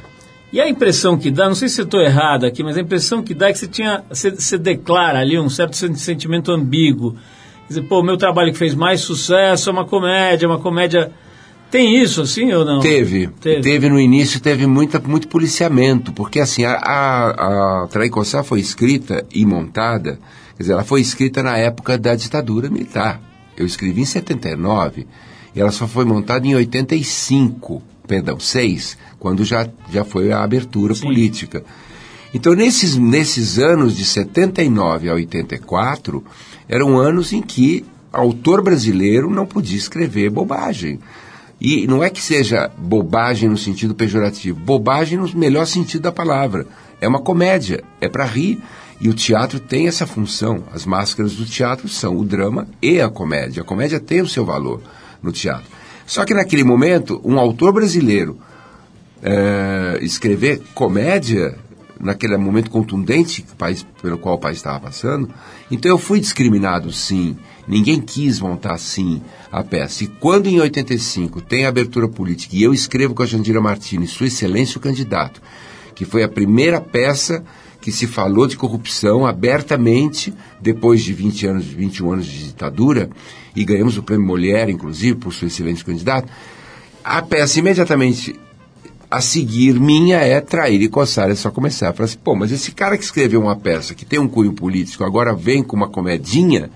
[0.52, 3.22] E a impressão que dá, não sei se eu estou errado aqui, mas a impressão
[3.22, 7.12] que dá é que você tinha, você, você declara ali um certo sen- sentimento ambíguo.
[7.12, 11.10] Quer dizer, pô, o meu trabalho que fez mais sucesso é uma comédia, uma comédia.
[11.70, 12.80] Tem isso assim ou não?
[12.80, 13.60] Teve, Teve.
[13.60, 13.88] teve.
[13.88, 19.44] no início, teve muita, muito policiamento, porque assim, a, a, a Traicossá foi escrita e
[19.44, 20.18] montada,
[20.56, 23.20] quer dizer, ela foi escrita na época da ditadura militar.
[23.56, 25.06] Eu escrevi em 79,
[25.54, 30.94] e ela só foi montada em 85, perdão, 6, quando já, já foi a abertura
[30.94, 31.64] política.
[32.32, 36.22] Então, nesses, nesses anos de 79 a 84,
[36.68, 40.98] eram anos em que autor brasileiro não podia escrever bobagem.
[41.60, 46.66] E não é que seja bobagem no sentido pejorativo, bobagem no melhor sentido da palavra.
[47.00, 48.60] É uma comédia, é para rir.
[48.98, 50.64] E o teatro tem essa função.
[50.72, 53.62] As máscaras do teatro são o drama e a comédia.
[53.62, 54.80] A comédia tem o seu valor
[55.22, 55.66] no teatro.
[56.06, 58.38] Só que naquele momento, um autor brasileiro
[59.22, 61.58] eh, escrever comédia
[61.98, 65.28] naquele momento contundente país, pelo qual o país estava passando.
[65.70, 67.36] Então eu fui discriminado, sim.
[67.66, 70.04] Ninguém quis montar assim a peça.
[70.04, 74.26] E quando em 85 tem abertura política e eu escrevo com a Jandira Martins, Sua
[74.26, 75.42] Excelência o Candidato,
[75.94, 77.44] que foi a primeira peça
[77.80, 83.10] que se falou de corrupção abertamente depois de 20 anos, 21 anos de ditadura,
[83.54, 86.28] e ganhamos o prêmio Molière, inclusive, por Sua Excelência o Candidato,
[87.04, 88.34] a peça imediatamente
[89.10, 91.30] a seguir minha é trair e coçar.
[91.30, 94.18] É só começar falar assim, pô, mas esse cara que escreveu uma peça que tem
[94.18, 96.70] um cunho político, agora vem com uma comedinha,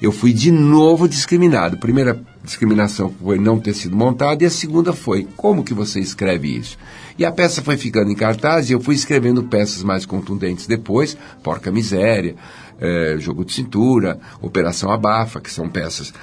[0.00, 1.76] eu fui de novo discriminado.
[1.76, 6.00] A primeira discriminação foi não ter sido montada e a segunda foi, como que você
[6.00, 6.78] escreve isso?
[7.18, 11.16] E a peça foi ficando em cartaz e eu fui escrevendo peças mais contundentes depois,
[11.42, 12.34] Porca Miséria,
[12.80, 16.14] eh, Jogo de Cintura, Operação Abafa, que são peças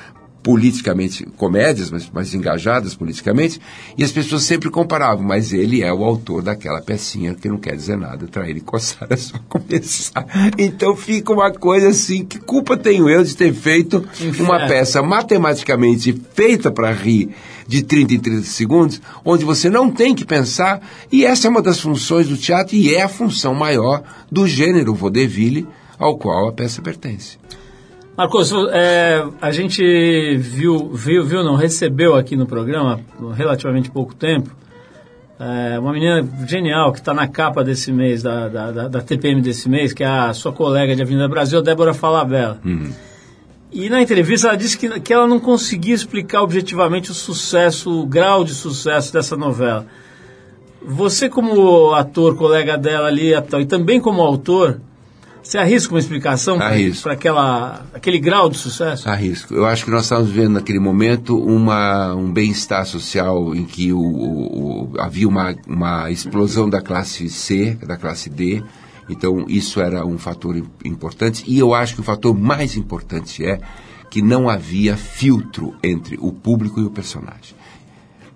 [0.48, 3.60] politicamente, comédias, mas mais engajadas politicamente,
[3.98, 7.76] e as pessoas sempre comparavam, mas ele é o autor daquela pecinha que não quer
[7.76, 10.26] dizer nada, trair e coçar é só começar.
[10.58, 13.98] Então fica uma coisa assim, que culpa tenho eu de ter feito
[14.40, 14.68] uma Inferno.
[14.70, 17.36] peça matematicamente feita para rir
[17.68, 20.80] de 30 em 30 segundos, onde você não tem que pensar,
[21.12, 24.96] e essa é uma das funções do teatro e é a função maior do gênero
[24.96, 25.68] vaudeville
[26.00, 27.38] ao qual a peça pertence.
[28.18, 33.00] Marcos, é, a gente viu, viu, viu, não, recebeu aqui no programa,
[33.36, 34.50] relativamente pouco tempo,
[35.40, 39.40] é, uma menina genial que está na capa desse mês, da, da, da- da TPM
[39.40, 42.60] desse mês, que é a sua colega de Avenida Brasil, Débora Falabella.
[43.72, 48.06] E na entrevista ela disse que, que ela não conseguia explicar objetivamente o sucesso, o
[48.08, 49.86] grau de sucesso dessa novela.
[50.84, 54.80] Você, como ator, colega dela ali, e também como autor,
[55.48, 56.58] você arrisca uma explicação
[57.04, 59.10] para aquela aquele grau de sucesso?
[59.10, 59.54] Arrisco.
[59.54, 64.00] Eu acho que nós estávamos vivendo naquele momento uma, um bem-estar social em que o,
[64.00, 68.62] o- o- havia uma, uma explosão da classe C, da classe D.
[69.10, 71.44] Então, isso era um fator im- importante.
[71.48, 73.60] E eu acho que o fator mais importante é
[74.10, 77.56] que não havia filtro entre o público e o personagem.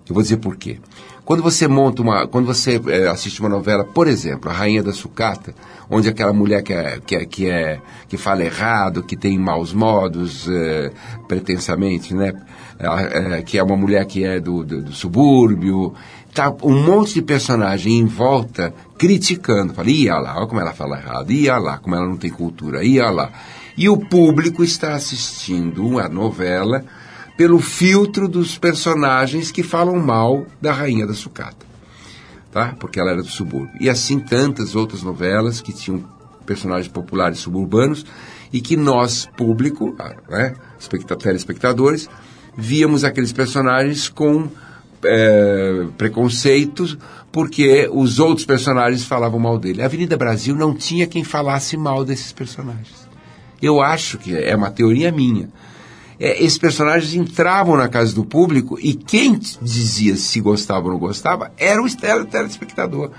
[0.08, 0.78] Eu vou dizer por quê.
[1.24, 4.92] Quando você monta uma, quando você eh, assiste uma novela, por exemplo, A Rainha da
[4.92, 5.54] Sucata,
[5.88, 9.72] onde aquela mulher que é, que é, que, é, que fala errado, que tem maus
[9.72, 10.90] modos, eh,
[11.28, 12.32] pretensamente, né,
[12.78, 15.94] eh, que é uma mulher que é do, do, do subúrbio,
[16.34, 20.98] tá um monte de personagem em volta criticando, fala, ia lá, olha como ela fala
[20.98, 23.30] errado, ia lá, como ela não tem cultura, ia lá.
[23.76, 26.84] E o público está assistindo a novela
[27.36, 31.66] pelo filtro dos personagens que falam mal da Rainha da Sucata,
[32.50, 32.74] tá?
[32.78, 33.70] Porque ela era do subúrbio.
[33.80, 36.04] E assim tantas outras novelas que tinham
[36.44, 38.04] personagens populares suburbanos
[38.52, 42.08] e que nós, público, ah, né, especta- telespectadores,
[42.56, 44.48] víamos aqueles personagens com
[45.04, 46.98] eh, preconceitos
[47.32, 49.80] porque os outros personagens falavam mal dele.
[49.80, 53.08] A Avenida Brasil não tinha quem falasse mal desses personagens.
[53.60, 55.48] Eu acho que é uma teoria minha.
[56.24, 60.98] É, esses personagens entravam na casa do público e quem dizia se gostava ou não
[61.00, 63.10] gostava era o tele- telespectador.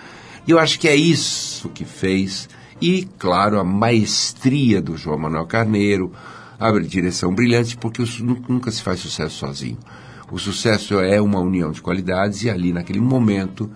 [0.47, 2.47] E eu acho que é isso que fez.
[2.81, 6.13] E, claro, a maestria do João Manuel Carneiro,
[6.57, 8.01] a direção brilhante, porque
[8.47, 9.77] nunca se faz sucesso sozinho.
[10.31, 13.69] O sucesso é uma união de qualidades e ali, naquele momento,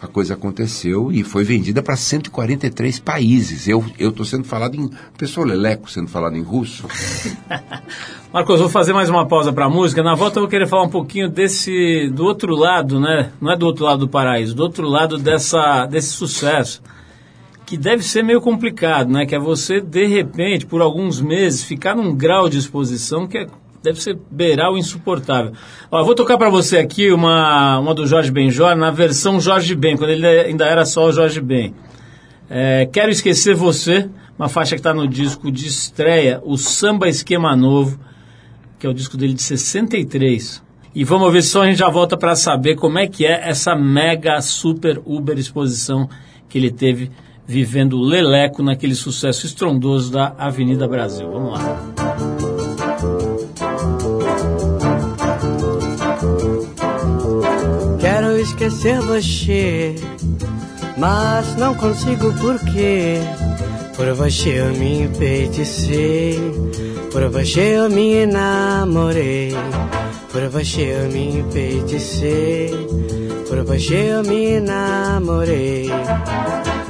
[0.00, 3.66] a coisa aconteceu e foi vendida para 143 países.
[3.66, 6.86] Eu estou sendo falado em pessoal leleco sendo falado em russo.
[8.32, 10.02] Marcos, vou fazer mais uma pausa para a música.
[10.02, 13.32] Na volta eu vou querer falar um pouquinho desse do outro lado, né?
[13.40, 16.80] Não é do outro lado do paraíso, do outro lado dessa desse sucesso
[17.68, 19.26] que deve ser meio complicado, né?
[19.26, 23.46] Que é você de repente por alguns meses ficar num grau de exposição que é,
[23.88, 25.52] deve ser beirar o insuportável.
[25.90, 29.96] Ó, vou tocar para você aqui uma uma do Jorge Benjor na versão Jorge Ben,
[29.96, 31.74] quando ele ainda era só o Jorge Ben.
[32.50, 37.54] É, Quero esquecer você, uma faixa que está no disco de estreia, o Samba Esquema
[37.54, 37.98] Novo
[38.78, 40.62] que é o disco dele de 63.
[40.94, 43.74] E vamos ouvir só, a gente já volta para saber como é que é essa
[43.74, 46.08] mega, super, uber exposição
[46.48, 47.10] que ele teve
[47.46, 51.30] vivendo Leleco naquele sucesso estrondoso da Avenida Brasil.
[51.30, 52.17] Vamos lá.
[58.38, 59.94] Esquecer você,
[60.96, 63.18] mas não consigo porque
[63.96, 66.38] por você eu me enfeiticei,
[67.12, 69.54] por você eu me enamorei,
[70.30, 72.70] por você eu me enfeiticei,
[73.48, 75.90] por você eu me enamorei.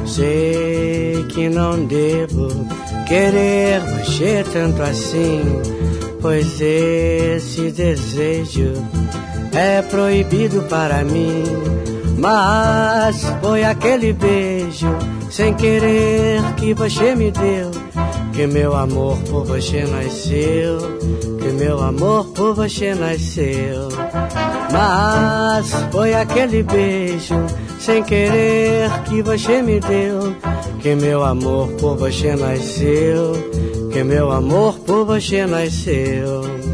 [0.07, 2.49] Sei que não devo
[3.07, 5.43] querer você tanto assim,
[6.21, 8.73] pois esse desejo
[9.53, 11.45] é proibido para mim.
[12.19, 14.89] Mas foi aquele beijo
[15.31, 17.71] sem querer que você me deu.
[18.33, 20.79] Que meu amor por você nasceu.
[21.41, 23.89] Que meu amor por você nasceu.
[24.73, 27.35] Mas foi aquele beijo
[27.79, 30.35] sem querer que você me deu.
[30.81, 33.33] Que meu amor por você nasceu.
[33.93, 36.68] Que meu amor por você nasceu.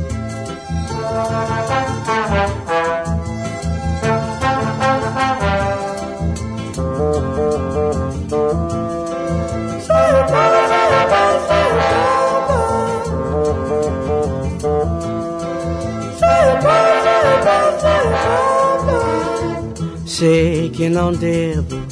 [20.15, 21.83] Sei que não devo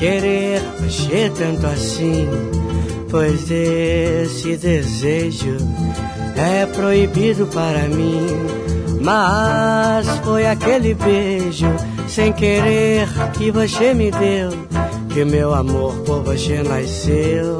[0.00, 2.26] querer você tanto assim,
[3.08, 5.56] pois esse desejo
[6.34, 8.26] é proibido para mim.
[9.00, 11.68] Mas foi aquele beijo
[12.08, 14.50] sem querer que você me deu,
[15.14, 17.58] que meu amor por você nasceu,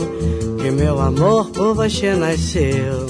[0.61, 3.07] que meu amor por você nasceu.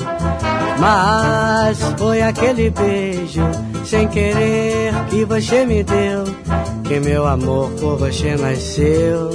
[0.78, 3.40] Mas foi aquele beijo
[3.82, 6.24] sem querer que você me deu,
[6.88, 9.30] que meu amor por você nasceu,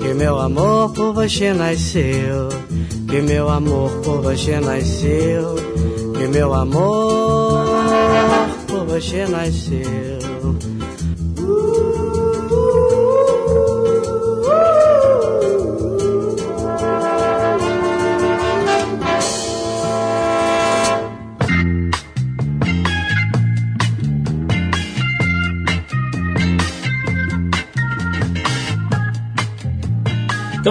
[0.00, 2.48] que meu amor por você nasceu,
[3.08, 5.56] que meu amor por você nasceu,
[6.16, 7.66] que meu amor
[8.66, 10.05] por você nasceu.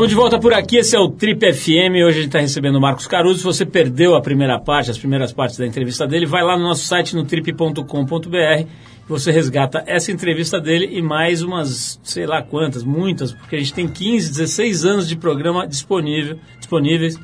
[0.06, 1.96] Estamos de volta por aqui, esse é o Trip FM.
[2.06, 3.39] Hoje a gente está recebendo o Marcos Caruso.
[3.39, 6.63] Se você perdeu a primeira parte, as primeiras partes da entrevista dele, vai lá no
[6.63, 8.68] nosso site no trip.com.br
[9.08, 13.74] você resgata essa entrevista dele e mais umas, sei lá quantas, muitas, porque a gente
[13.74, 17.20] tem 15, 16 anos de programa disponível, disponíveis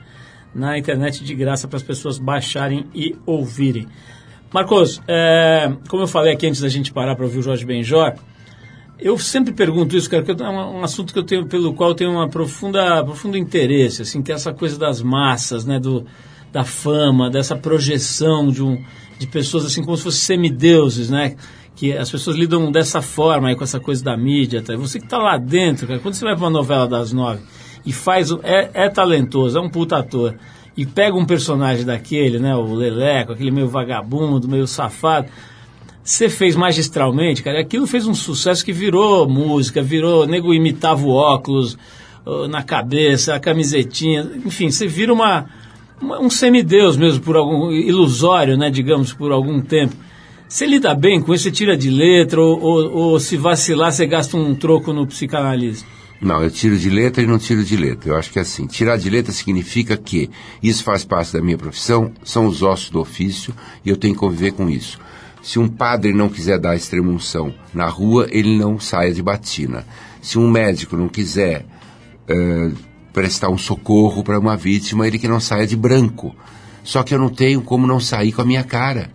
[0.54, 3.86] na internet de graça para as pessoas baixarem e ouvirem.
[4.52, 8.16] Marcos, é, como eu falei aqui antes da gente parar para ouvir o Jorge Benjor,
[9.02, 11.96] eu sempre pergunto isso, cara, porque é um, assunto que eu tenho, pelo qual eu
[11.96, 16.06] tenho uma profunda, profundo interesse, assim, que é essa coisa das massas, né, do,
[16.52, 18.82] da fama, dessa projeção de, um,
[19.18, 21.36] de pessoas assim como se fossem semideuses, né,
[21.76, 24.76] que as pessoas lidam dessa forma aí com essa coisa da mídia, tá?
[24.76, 27.42] Você que está lá dentro, cara, quando você vai para uma novela das nove
[27.84, 30.36] e faz, é, é talentoso, é um puta ator,
[30.78, 35.28] e pega um personagem daquele, né, o Leleco, aquele meio vagabundo, meio safado,
[36.04, 41.10] você fez magistralmente, cara, aquilo fez um sucesso que virou música, virou, nego imitava o
[41.10, 41.78] óculos
[42.50, 45.46] na cabeça, a camisetinha, enfim, você vira uma,
[46.00, 49.96] uma, um semideus mesmo, por algum, ilusório, né, digamos, por algum tempo.
[50.48, 54.06] Você lida bem com isso, você tira de letra, ou, ou, ou se vacilar, você
[54.06, 55.88] gasta um troco no psicanalista?
[56.22, 58.12] Não, eu tiro de letra e não tiro de letra.
[58.12, 60.30] Eu acho que é assim, tirar de letra significa que
[60.62, 64.20] isso faz parte da minha profissão, são os ossos do ofício, e eu tenho que
[64.20, 65.00] conviver com isso.
[65.42, 69.86] Se um padre não quiser dar extremunção na rua, ele não saia de batina.
[70.22, 71.66] Se um médico não quiser
[72.30, 72.78] uh,
[73.12, 76.36] prestar um socorro para uma vítima, ele que não saia de branco.
[76.84, 79.12] Só que eu não tenho como não sair com a minha cara.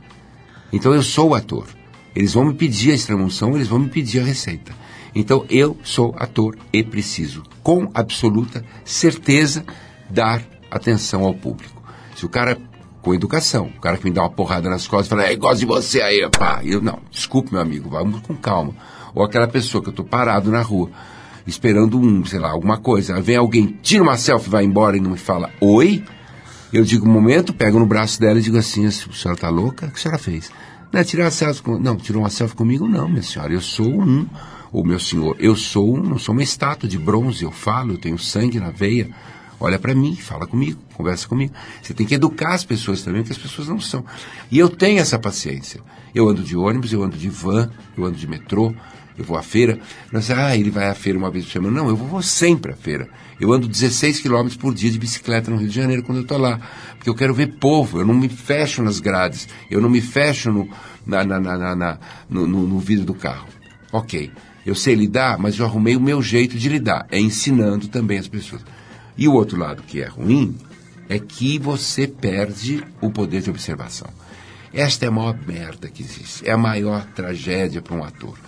[0.72, 1.66] Então eu sou o ator.
[2.14, 4.72] Eles vão me pedir a extrema-unção, eles vão me pedir a receita.
[5.14, 9.64] Então eu sou ator e preciso, com absoluta certeza,
[10.10, 11.82] dar atenção ao público.
[12.14, 12.58] Se o cara
[13.06, 15.66] com educação, o cara que me dá uma porrada nas costas fala, é, gosto de
[15.66, 16.60] você aí, pá.
[16.64, 18.74] Eu, não, desculpe, meu amigo, vamos com calma.
[19.14, 20.90] Ou aquela pessoa que eu tô parado na rua,
[21.46, 23.20] esperando um, sei lá, alguma coisa.
[23.20, 26.02] Vem alguém, tira uma selfie, vai embora e não me fala, oi?
[26.72, 29.86] Eu digo um momento, pego no braço dela e digo assim, a senhora tá louca?
[29.86, 30.50] O que a senhora fez?
[30.92, 31.78] Não é tirar uma selfie com...
[31.78, 32.88] Não, tirou uma selfie comigo?
[32.88, 33.52] Não, minha senhora.
[33.52, 34.26] Eu sou um,
[34.72, 37.98] ou meu senhor, eu sou um, não sou uma estátua de bronze, eu falo, eu
[37.98, 39.08] tenho sangue na veia.
[39.58, 41.52] Olha para mim, fala comigo, conversa comigo.
[41.82, 44.04] Você tem que educar as pessoas também, porque as pessoas não são.
[44.50, 45.80] E eu tenho essa paciência.
[46.14, 48.74] Eu ando de ônibus, eu ando de van, eu ando de metrô,
[49.16, 49.78] eu vou à feira.
[50.12, 51.80] Você, ah, ele vai à feira uma vez por semana.
[51.80, 53.08] Não, eu vou sempre à feira.
[53.40, 56.38] Eu ando 16 quilômetros por dia de bicicleta no Rio de Janeiro quando eu estou
[56.38, 56.60] lá.
[56.94, 60.50] Porque eu quero ver povo, eu não me fecho nas grades, eu não me fecho
[60.50, 60.68] no,
[61.06, 61.98] na, na, na, na
[62.28, 63.46] no, no, no vidro do carro.
[63.92, 64.30] Ok,
[64.66, 67.06] eu sei lidar, mas eu arrumei o meu jeito de lidar.
[67.10, 68.62] É ensinando também as pessoas.
[69.16, 70.56] E o outro lado que é ruim
[71.08, 74.08] é que você perde o poder de observação.
[74.72, 76.46] Esta é a maior merda que existe.
[76.46, 78.38] É a maior tragédia para um ator.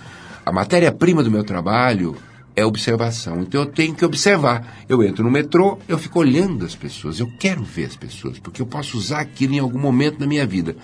[0.44, 2.16] A matéria-prima do meu trabalho
[2.54, 3.40] é observação.
[3.40, 4.78] Então eu tenho que observar.
[4.88, 7.20] Eu entro no metrô, eu fico olhando as pessoas.
[7.20, 10.46] Eu quero ver as pessoas, porque eu posso usar aquilo em algum momento da minha
[10.46, 10.76] vida.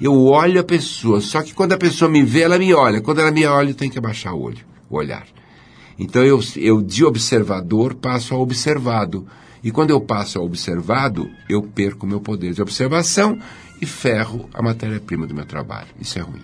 [0.00, 3.00] Eu olho a pessoa, só que quando a pessoa me vê, ela me olha.
[3.00, 5.26] Quando ela me olha, eu tenho que abaixar o olho, o olhar.
[5.98, 9.26] Então eu, eu de observador passo a observado.
[9.62, 13.38] E quando eu passo a observado, eu perco o meu poder de observação
[13.80, 15.88] e ferro a matéria-prima do meu trabalho.
[16.00, 16.42] Isso é ruim.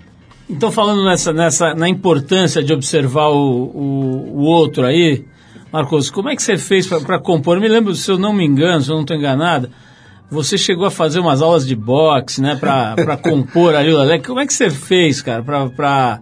[0.49, 5.25] Então, falando nessa, nessa, na importância de observar o, o, o outro aí,
[5.73, 7.57] Marcos, como é que você fez para compor?
[7.57, 9.71] Eu me lembro, se eu não me engano, se eu não estou enganado,
[10.31, 14.27] você chegou a fazer umas aulas de boxe, né, para compor ali o Leleque.
[14.27, 16.21] Como é que você fez, cara, para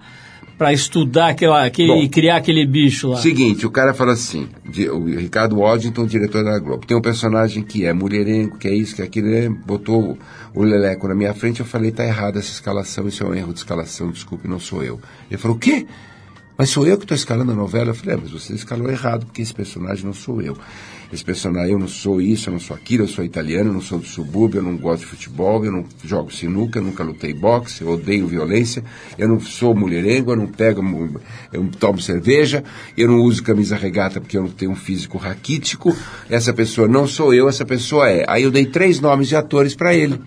[0.63, 3.17] para estudar aquela, aquele, Bom, e criar aquele bicho lá?
[3.17, 7.65] Seguinte, o cara fala assim, de- o Ricardo Waddington, diretor da Globo, tem um personagem
[7.65, 9.49] que é mulherengo, que é isso, que é aquilo, né?
[9.67, 10.17] botou
[10.55, 13.53] o Leleco na minha frente, eu falei, tá errado essa escalação, isso é um erro
[13.53, 15.01] de escalação, desculpe, não sou eu.
[15.29, 15.85] Ele falou, o quê?
[16.57, 17.91] Mas sou eu que estou escalando a novela?
[17.91, 20.57] Eu falei, é, mas você escalou errado, porque esse personagem não sou eu.
[21.13, 23.83] Esse personagem, eu não sou isso, eu não sou aquilo, eu sou italiano, eu não
[23.83, 27.35] sou do subúrbio, eu não gosto de futebol, eu não jogo sinuca, eu nunca lutei
[27.35, 28.83] boxe, eu odeio violência,
[29.19, 30.81] eu não sou mulherengo, eu não pego,
[31.53, 32.65] eu não tomo cerveja,
[32.97, 35.95] eu não uso camisa regata porque eu não tenho um físico raquítico,
[36.31, 38.25] essa pessoa não sou eu, essa pessoa é.
[38.27, 40.19] Aí eu dei três nomes de atores para ele.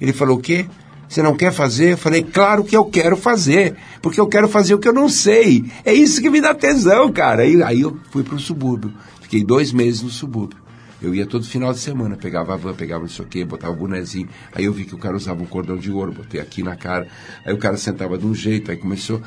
[0.00, 0.64] Ele falou, o quê?
[1.06, 1.92] Você não quer fazer?
[1.92, 5.08] Eu falei, claro que eu quero fazer, porque eu quero fazer o que eu não
[5.08, 5.64] sei.
[5.84, 7.42] É isso que me dá tesão, cara.
[7.42, 8.92] Aí, aí eu fui para o subúrbio.
[9.30, 10.58] Fiquei dois meses no subúrbio.
[11.00, 13.72] Eu ia todo final de semana, pegava a van, pegava não sei o quê, botava
[13.72, 14.28] o bonezinho.
[14.52, 17.06] Aí eu vi que o cara usava um cordão de ouro, botei aqui na cara.
[17.46, 19.22] Aí o cara sentava de um jeito, aí começou.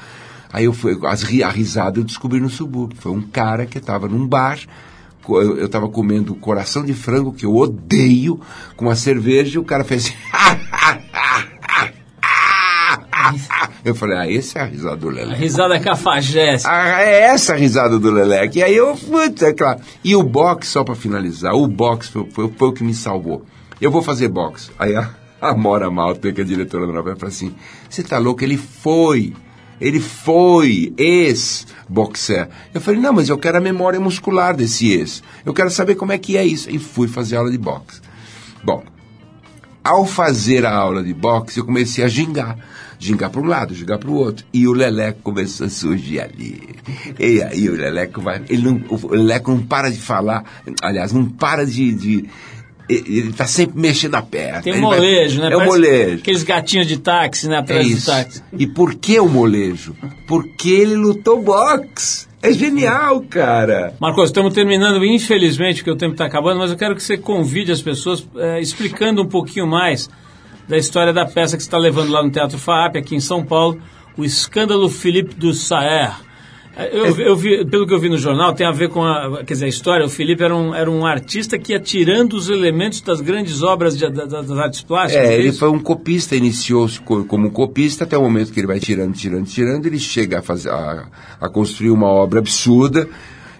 [0.51, 2.97] Aí eu fui, as, a risada eu descobri no subúrbio.
[2.99, 4.59] Foi um cara que estava num bar,
[5.29, 8.41] eu, eu tava comendo coração de frango, que eu odeio,
[8.75, 10.13] com uma cerveja, e o cara fez.
[13.85, 15.33] eu falei, ah, esse é a risada do Lelé.
[15.33, 16.67] A risada cafajeste.
[16.67, 18.59] Ah, é essa a risada do Leleque.
[18.59, 19.79] E aí eu, putz, é claro.
[20.03, 23.45] E o boxe, só pra finalizar, o boxe foi, foi, foi o que me salvou.
[23.79, 24.71] Eu vou fazer boxe.
[24.77, 25.09] Aí a,
[25.41, 27.53] a Mora Malta, que é a diretora da novela, falou assim:
[27.89, 28.43] você tá louco?
[28.43, 29.33] Ele foi.
[29.81, 32.47] Ele foi ex-boxer.
[32.73, 35.21] Eu falei, não, mas eu quero a memória muscular desse ex.
[35.45, 36.69] Eu quero saber como é que é isso.
[36.69, 37.99] E fui fazer aula de boxe.
[38.63, 38.81] Bom,
[39.83, 42.57] ao fazer a aula de boxe, eu comecei a gingar.
[42.99, 44.45] Gingar para um lado, gingar para o outro.
[44.53, 46.61] E o Leleco começou a surgir ali.
[47.19, 48.41] E aí o Leleco vai.
[48.47, 50.43] Ele não, o Leleco não para de falar.
[50.81, 51.91] Aliás, não para de.
[51.93, 52.29] de
[52.89, 54.61] ele está sempre mexendo a perna.
[54.61, 55.45] Tem um Ele vai- molejo, né?
[55.45, 56.15] É o Parece molejo.
[56.21, 57.55] Aqueles gatinhos de táxi, né?
[57.55, 58.05] É Atrás do isso.
[58.05, 58.43] táxi.
[58.57, 59.95] E por que o molejo?
[60.27, 62.27] Porque ele lutou boxe.
[62.43, 63.93] É genial, cara.
[64.01, 67.71] Marcos, estamos terminando, infelizmente, porque o tempo está acabando, mas eu quero que você convide
[67.71, 70.09] as pessoas eh, explicando um pouquinho mais
[70.67, 73.45] da história da peça que você está levando lá no Teatro FAAP, aqui em São
[73.45, 73.79] Paulo,
[74.17, 76.11] o escândalo Felipe do Saer.
[76.91, 79.53] Eu, eu vi, pelo que eu vi no jornal, tem a ver com a, quer
[79.53, 80.05] dizer, a história.
[80.05, 83.95] O Felipe era um, era um artista que ia tirando os elementos das grandes obras
[83.97, 85.23] de- da- da- das artes plásticas.
[85.23, 85.59] É, ele isso?
[85.59, 89.13] foi um copista, iniciou-se co- como um copista até o momento que ele vai tirando,
[89.13, 91.05] tirando, tirando, ele chega a, fazer, a,
[91.39, 93.07] a construir uma obra absurda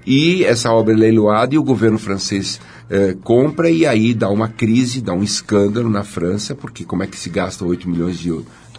[0.06, 2.60] e essa obra é leiloada e o governo francês
[2.90, 7.08] eh, compra e aí dá uma crise, dá um escândalo na França, porque como é
[7.08, 8.32] que se gasta 8 milhões de,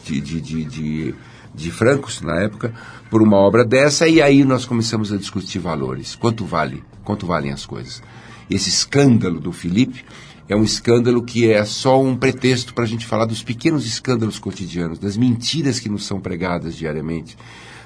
[0.04, 1.14] de, de, de,
[1.54, 2.74] de francos na época
[3.14, 6.16] por uma obra dessa e aí nós começamos a discutir valores.
[6.16, 6.82] Quanto vale?
[7.04, 8.02] Quanto valem as coisas?
[8.50, 10.04] Esse escândalo do Felipe
[10.48, 14.40] é um escândalo que é só um pretexto para a gente falar dos pequenos escândalos
[14.40, 17.38] cotidianos, das mentiras que nos são pregadas diariamente,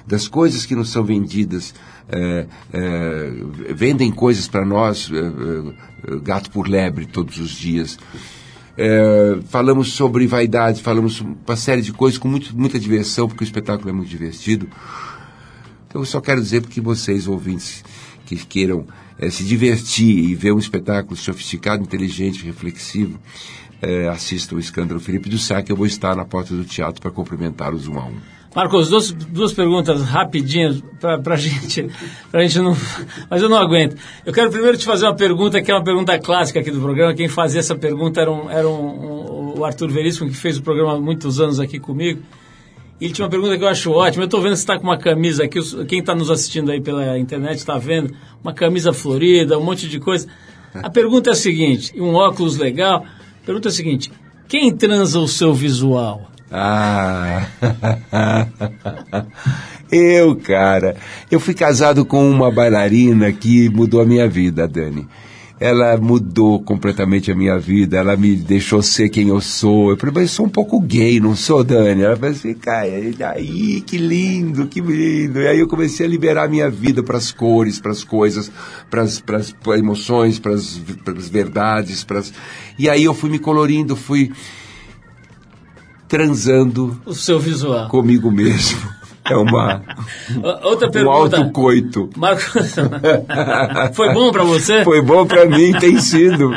[0.03, 1.75] das coisas que nos são vendidas.
[2.11, 3.31] é, é,
[3.75, 7.99] vendem coisas para nós, é, gato por lebre, todos os dias.
[9.49, 13.89] Falamos sobre vaidade, falamos uma série de coisas com muito, muita diversão, porque o espetáculo
[13.89, 14.67] é muito divertido.
[15.89, 17.83] Então eu só quero dizer porque vocês, ouvintes,
[18.25, 18.85] que queiram
[19.17, 23.19] eh, se divertir e ver um espetáculo sofisticado, inteligente, reflexivo,
[23.81, 27.01] eh, assistam o Escândalo Felipe do Sá, que eu vou estar na porta do teatro
[27.01, 28.15] para cumprimentá-los um a um.
[28.55, 31.87] Marcos, duas, duas perguntas rapidinhas para a gente,
[32.31, 32.75] pra gente não.
[33.29, 33.95] Mas eu não aguento.
[34.25, 37.13] Eu quero primeiro te fazer uma pergunta que é uma pergunta clássica aqui do programa.
[37.13, 40.63] Quem fazia essa pergunta era, um, era um, um- o Arthur Veríssimo, que fez o
[40.63, 42.21] programa há muitos anos aqui comigo.
[42.99, 44.23] E ele tinha uma pergunta que eu acho ótima.
[44.23, 45.59] Eu estou vendo que você está com uma camisa aqui.
[45.85, 48.13] Quem está nos assistindo aí pela internet está vendo.
[48.43, 50.27] Uma camisa florida, um monte de coisa.
[50.73, 53.05] A pergunta é a seguinte: um óculos legal.
[53.41, 54.11] A pergunta é a seguinte:
[54.47, 56.29] quem transa o seu visual?
[56.51, 57.45] Ah,
[59.91, 60.95] eu, cara,
[61.29, 65.07] eu fui casado com uma bailarina que mudou a minha vida, Dani.
[65.59, 69.89] Ela mudou completamente a minha vida, ela me deixou ser quem eu sou.
[69.91, 72.01] Eu falei, mas eu sou um pouco gay, não sou, Dani?
[72.01, 72.87] Ela falou assim, cara,
[73.33, 75.41] aí, que lindo, que lindo.
[75.41, 78.49] E aí eu comecei a liberar a minha vida para as cores, para as coisas,
[78.89, 79.21] para as
[79.77, 80.77] emoções, para as
[81.29, 82.05] verdades.
[82.05, 82.31] pras...
[82.77, 84.31] E aí eu fui me colorindo, fui
[86.07, 87.89] transando O seu visual.
[87.89, 88.79] comigo mesmo.
[89.29, 89.81] É uma,
[90.43, 91.37] O- Outra um pergunta.
[91.37, 92.09] autocoito.
[92.17, 92.75] Marcos,
[93.93, 94.83] foi bom pra você?
[94.83, 96.51] Foi bom pra mim, tem sido.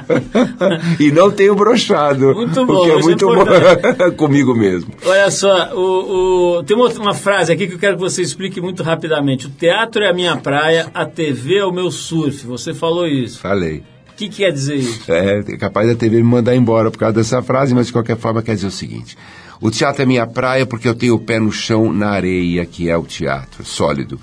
[0.98, 2.34] e não tenho brochado.
[2.34, 4.92] Muito bom, Porque é isso é muito bom comigo mesmo.
[5.04, 8.60] Olha só, o, o- tem uma, uma frase aqui que eu quero que você explique
[8.60, 9.46] muito rapidamente.
[9.46, 12.46] O teatro é a minha praia, a TV é o meu surf.
[12.46, 13.38] Você falou isso.
[13.40, 13.82] Falei.
[14.12, 15.10] O que, que quer dizer isso?
[15.10, 18.42] É capaz da TV me mandar embora por causa dessa frase, mas de qualquer forma
[18.42, 19.16] quer dizer o seguinte.
[19.60, 22.90] O teatro é minha praia porque eu tenho o pé no chão, na areia, que
[22.90, 24.20] é o teatro, sólido.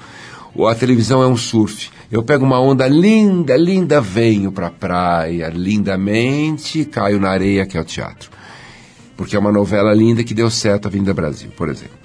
[0.67, 1.89] A televisão é um surf.
[2.11, 7.81] Eu pego uma onda linda, linda, venho pra praia, lindamente, caio na areia, que é
[7.81, 8.29] o teatro.
[9.15, 11.98] Porque é uma novela linda que deu certo a Avenida Brasil, por exemplo.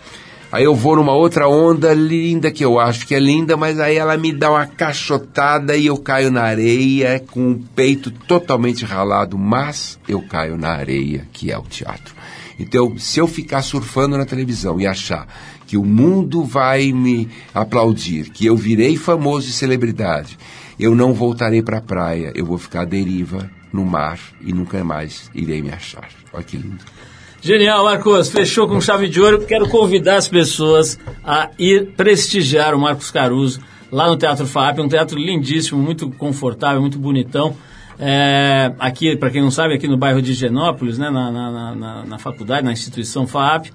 [0.55, 3.96] Aí eu vou numa outra onda linda que eu acho que é linda, mas aí
[3.96, 9.36] ela me dá uma cachotada e eu caio na areia com o peito totalmente ralado,
[9.36, 12.14] mas eu caio na areia, que é o teatro.
[12.57, 15.26] Então, se eu ficar surfando na televisão e achar
[15.66, 20.38] que o mundo vai me aplaudir, que eu virei famoso e celebridade,
[20.78, 24.84] eu não voltarei para a praia, eu vou ficar à deriva no mar e nunca
[24.84, 26.09] mais irei me achar.
[26.32, 26.84] Olha que lindo.
[27.45, 28.30] Genial, Marcos.
[28.30, 29.45] Fechou com chave de ouro.
[29.45, 33.61] Quero convidar as pessoas a ir prestigiar o Marcos Caruso
[33.92, 34.78] lá no Teatro FAP.
[34.78, 37.55] Um teatro lindíssimo, muito confortável, muito bonitão.
[37.99, 42.05] É, aqui, para quem não sabe, aqui no bairro de Higienópolis, né, na, na, na-
[42.05, 43.66] na, faculdade, na instituição FAP,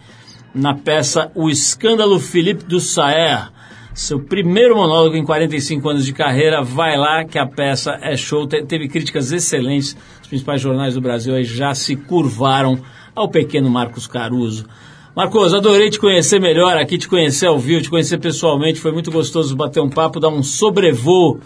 [0.53, 3.49] na peça O Escândalo Felipe do Saer.
[3.93, 8.47] Seu primeiro monólogo em 45 anos de carreira, vai lá que a peça é show.
[8.47, 9.95] Te- teve críticas excelentes.
[10.24, 12.80] Os principais jornais do Brasil já se curvaram
[13.16, 14.66] ao pequeno Marcos Caruso.
[15.16, 18.80] Marcos, adorei te conhecer melhor aqui, te conhecer ao vivo, te conhecer pessoalmente.
[18.80, 21.39] Foi muito gostoso bater um papo, dar um sobrevoo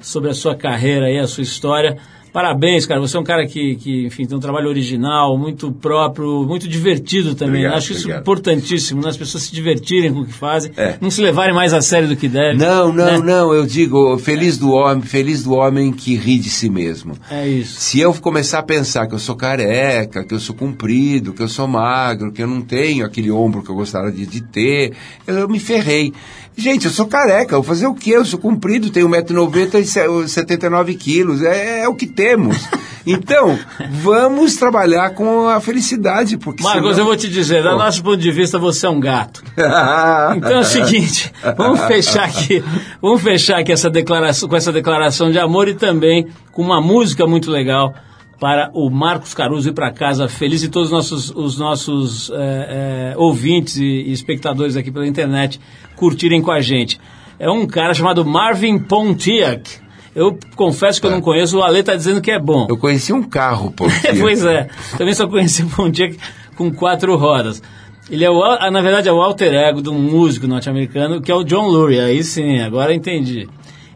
[0.00, 1.98] sobre a sua carreira e a sua história.
[2.32, 3.00] Parabéns, cara.
[3.00, 7.34] Você é um cara que, que, enfim, tem um trabalho original, muito próprio, muito divertido
[7.34, 7.60] também.
[7.62, 8.20] Obrigado, Acho isso obrigado.
[8.22, 9.08] importantíssimo, né?
[9.08, 10.96] As pessoas se divertirem com o que fazem, É.
[11.00, 12.56] não se levarem mais a sério do que devem.
[12.56, 13.18] Não, não, né?
[13.18, 17.14] não, eu digo, feliz do homem, feliz do homem que ri de si mesmo.
[17.30, 17.80] É isso.
[17.80, 21.48] Se eu começar a pensar que eu sou careca, que eu sou comprido, que eu
[21.48, 24.92] sou magro, que eu não tenho aquele ombro que eu gostaria de, de ter,
[25.26, 26.12] eu me ferrei.
[26.56, 28.10] Gente, eu sou careca, eu vou fazer o quê?
[28.10, 32.56] Eu sou comprido, tenho 1,90m e se- 79 quilos, é, é o que temos.
[33.06, 33.58] Então,
[34.02, 36.98] vamos trabalhar com a felicidade, porque Marcos, senão...
[36.98, 39.42] eu vou te dizer, do nosso ponto de vista, você é um gato.
[40.36, 42.62] Então é o seguinte, vamos fechar aqui,
[43.00, 47.26] vamos fechar aqui essa declaração, com essa declaração de amor e também com uma música
[47.26, 47.94] muito legal
[48.40, 53.12] para o Marcos Caruso ir para casa feliz e todos os nossos, os nossos eh,
[53.12, 55.60] eh, ouvintes e, e espectadores aqui pela internet
[55.94, 56.98] curtirem com a gente.
[57.38, 59.70] É um cara chamado Marvin Pontiac.
[60.16, 62.66] Eu confesso que eu não conheço, o Ale está dizendo que é bom.
[62.68, 63.84] Eu conheci um carro, pô.
[64.18, 66.16] pois é, também só conheci o Pontiac
[66.56, 67.62] com quatro rodas.
[68.10, 71.34] Ele é o, na verdade é o alter ego de um músico norte-americano que é
[71.34, 72.00] o John Lurie.
[72.00, 73.46] Aí sim, agora entendi.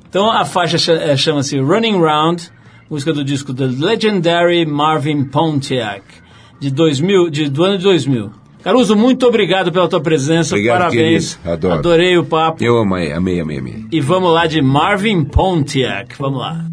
[0.09, 2.49] Então a faixa eh, chama-se Running Round,
[2.91, 6.03] música do disco The Legendary Marvin Pontiac,
[6.61, 8.31] de 2000, de, do ano de 2000.
[8.63, 11.35] Caruso, muito obrigado pela tua presença, Obrigado, parabéns.
[11.35, 11.53] querido.
[11.53, 11.75] Adoro.
[11.75, 12.65] Adorei o papo.
[12.65, 13.85] Eu amei, amei, amei, amei.
[13.93, 16.17] E vamos lá de Marvin Pontiac.
[16.19, 16.65] Vamos lá.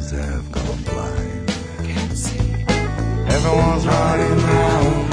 [0.00, 1.48] Neighbors have gone blind.
[1.84, 2.38] Can't see.
[3.36, 5.10] Everyone's running round.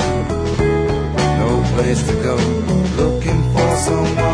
[1.39, 2.35] No place to go.
[2.95, 4.26] Looking for someone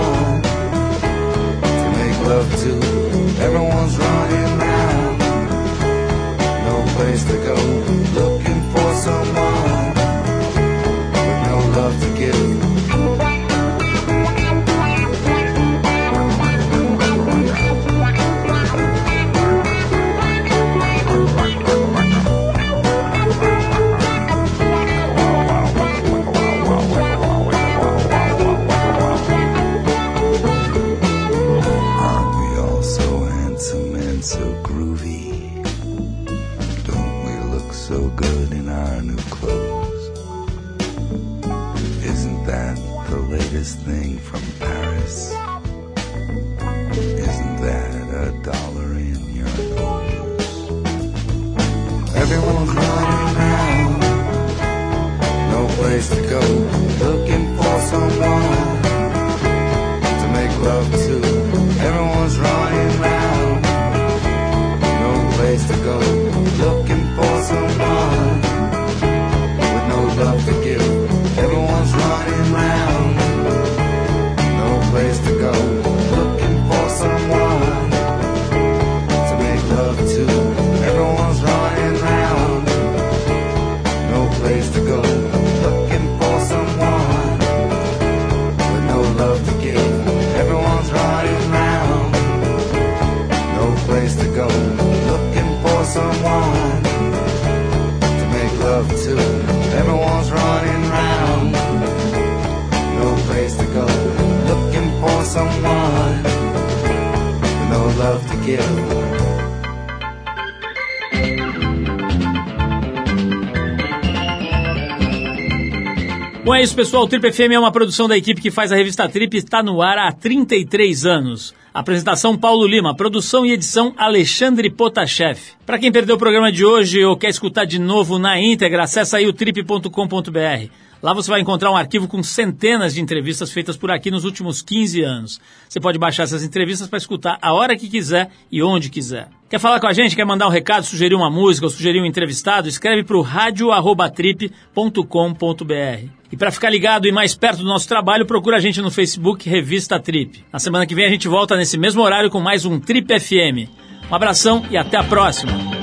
[116.63, 117.03] isso, pessoal.
[117.03, 119.61] O Trip FM é uma produção da equipe que faz a revista Trip e está
[119.61, 121.53] no ar há 33 anos.
[121.73, 125.39] Apresentação Paulo Lima, produção e edição Alexandre Potashev.
[125.65, 129.17] Para quem perdeu o programa de hoje ou quer escutar de novo na íntegra, acessa
[129.17, 130.69] aí o trip.com.br.
[131.03, 134.61] Lá você vai encontrar um arquivo com centenas de entrevistas feitas por aqui nos últimos
[134.61, 135.41] 15 anos.
[135.67, 139.27] Você pode baixar essas entrevistas para escutar a hora que quiser e onde quiser.
[139.49, 140.15] Quer falar com a gente?
[140.15, 142.69] Quer mandar um recado, sugerir uma música ou sugerir um entrevistado?
[142.69, 146.07] Escreve para o radio@trip.com.br.
[146.31, 149.49] E para ficar ligado e mais perto do nosso trabalho, procura a gente no Facebook
[149.49, 150.45] Revista Trip.
[150.53, 153.69] Na semana que vem a gente volta nesse mesmo horário com mais um Trip FM.
[154.09, 155.82] Um abração e até a próxima.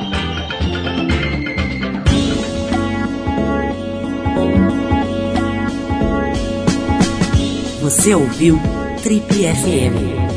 [7.90, 8.56] Você ouviu
[9.02, 10.29] Trip FM.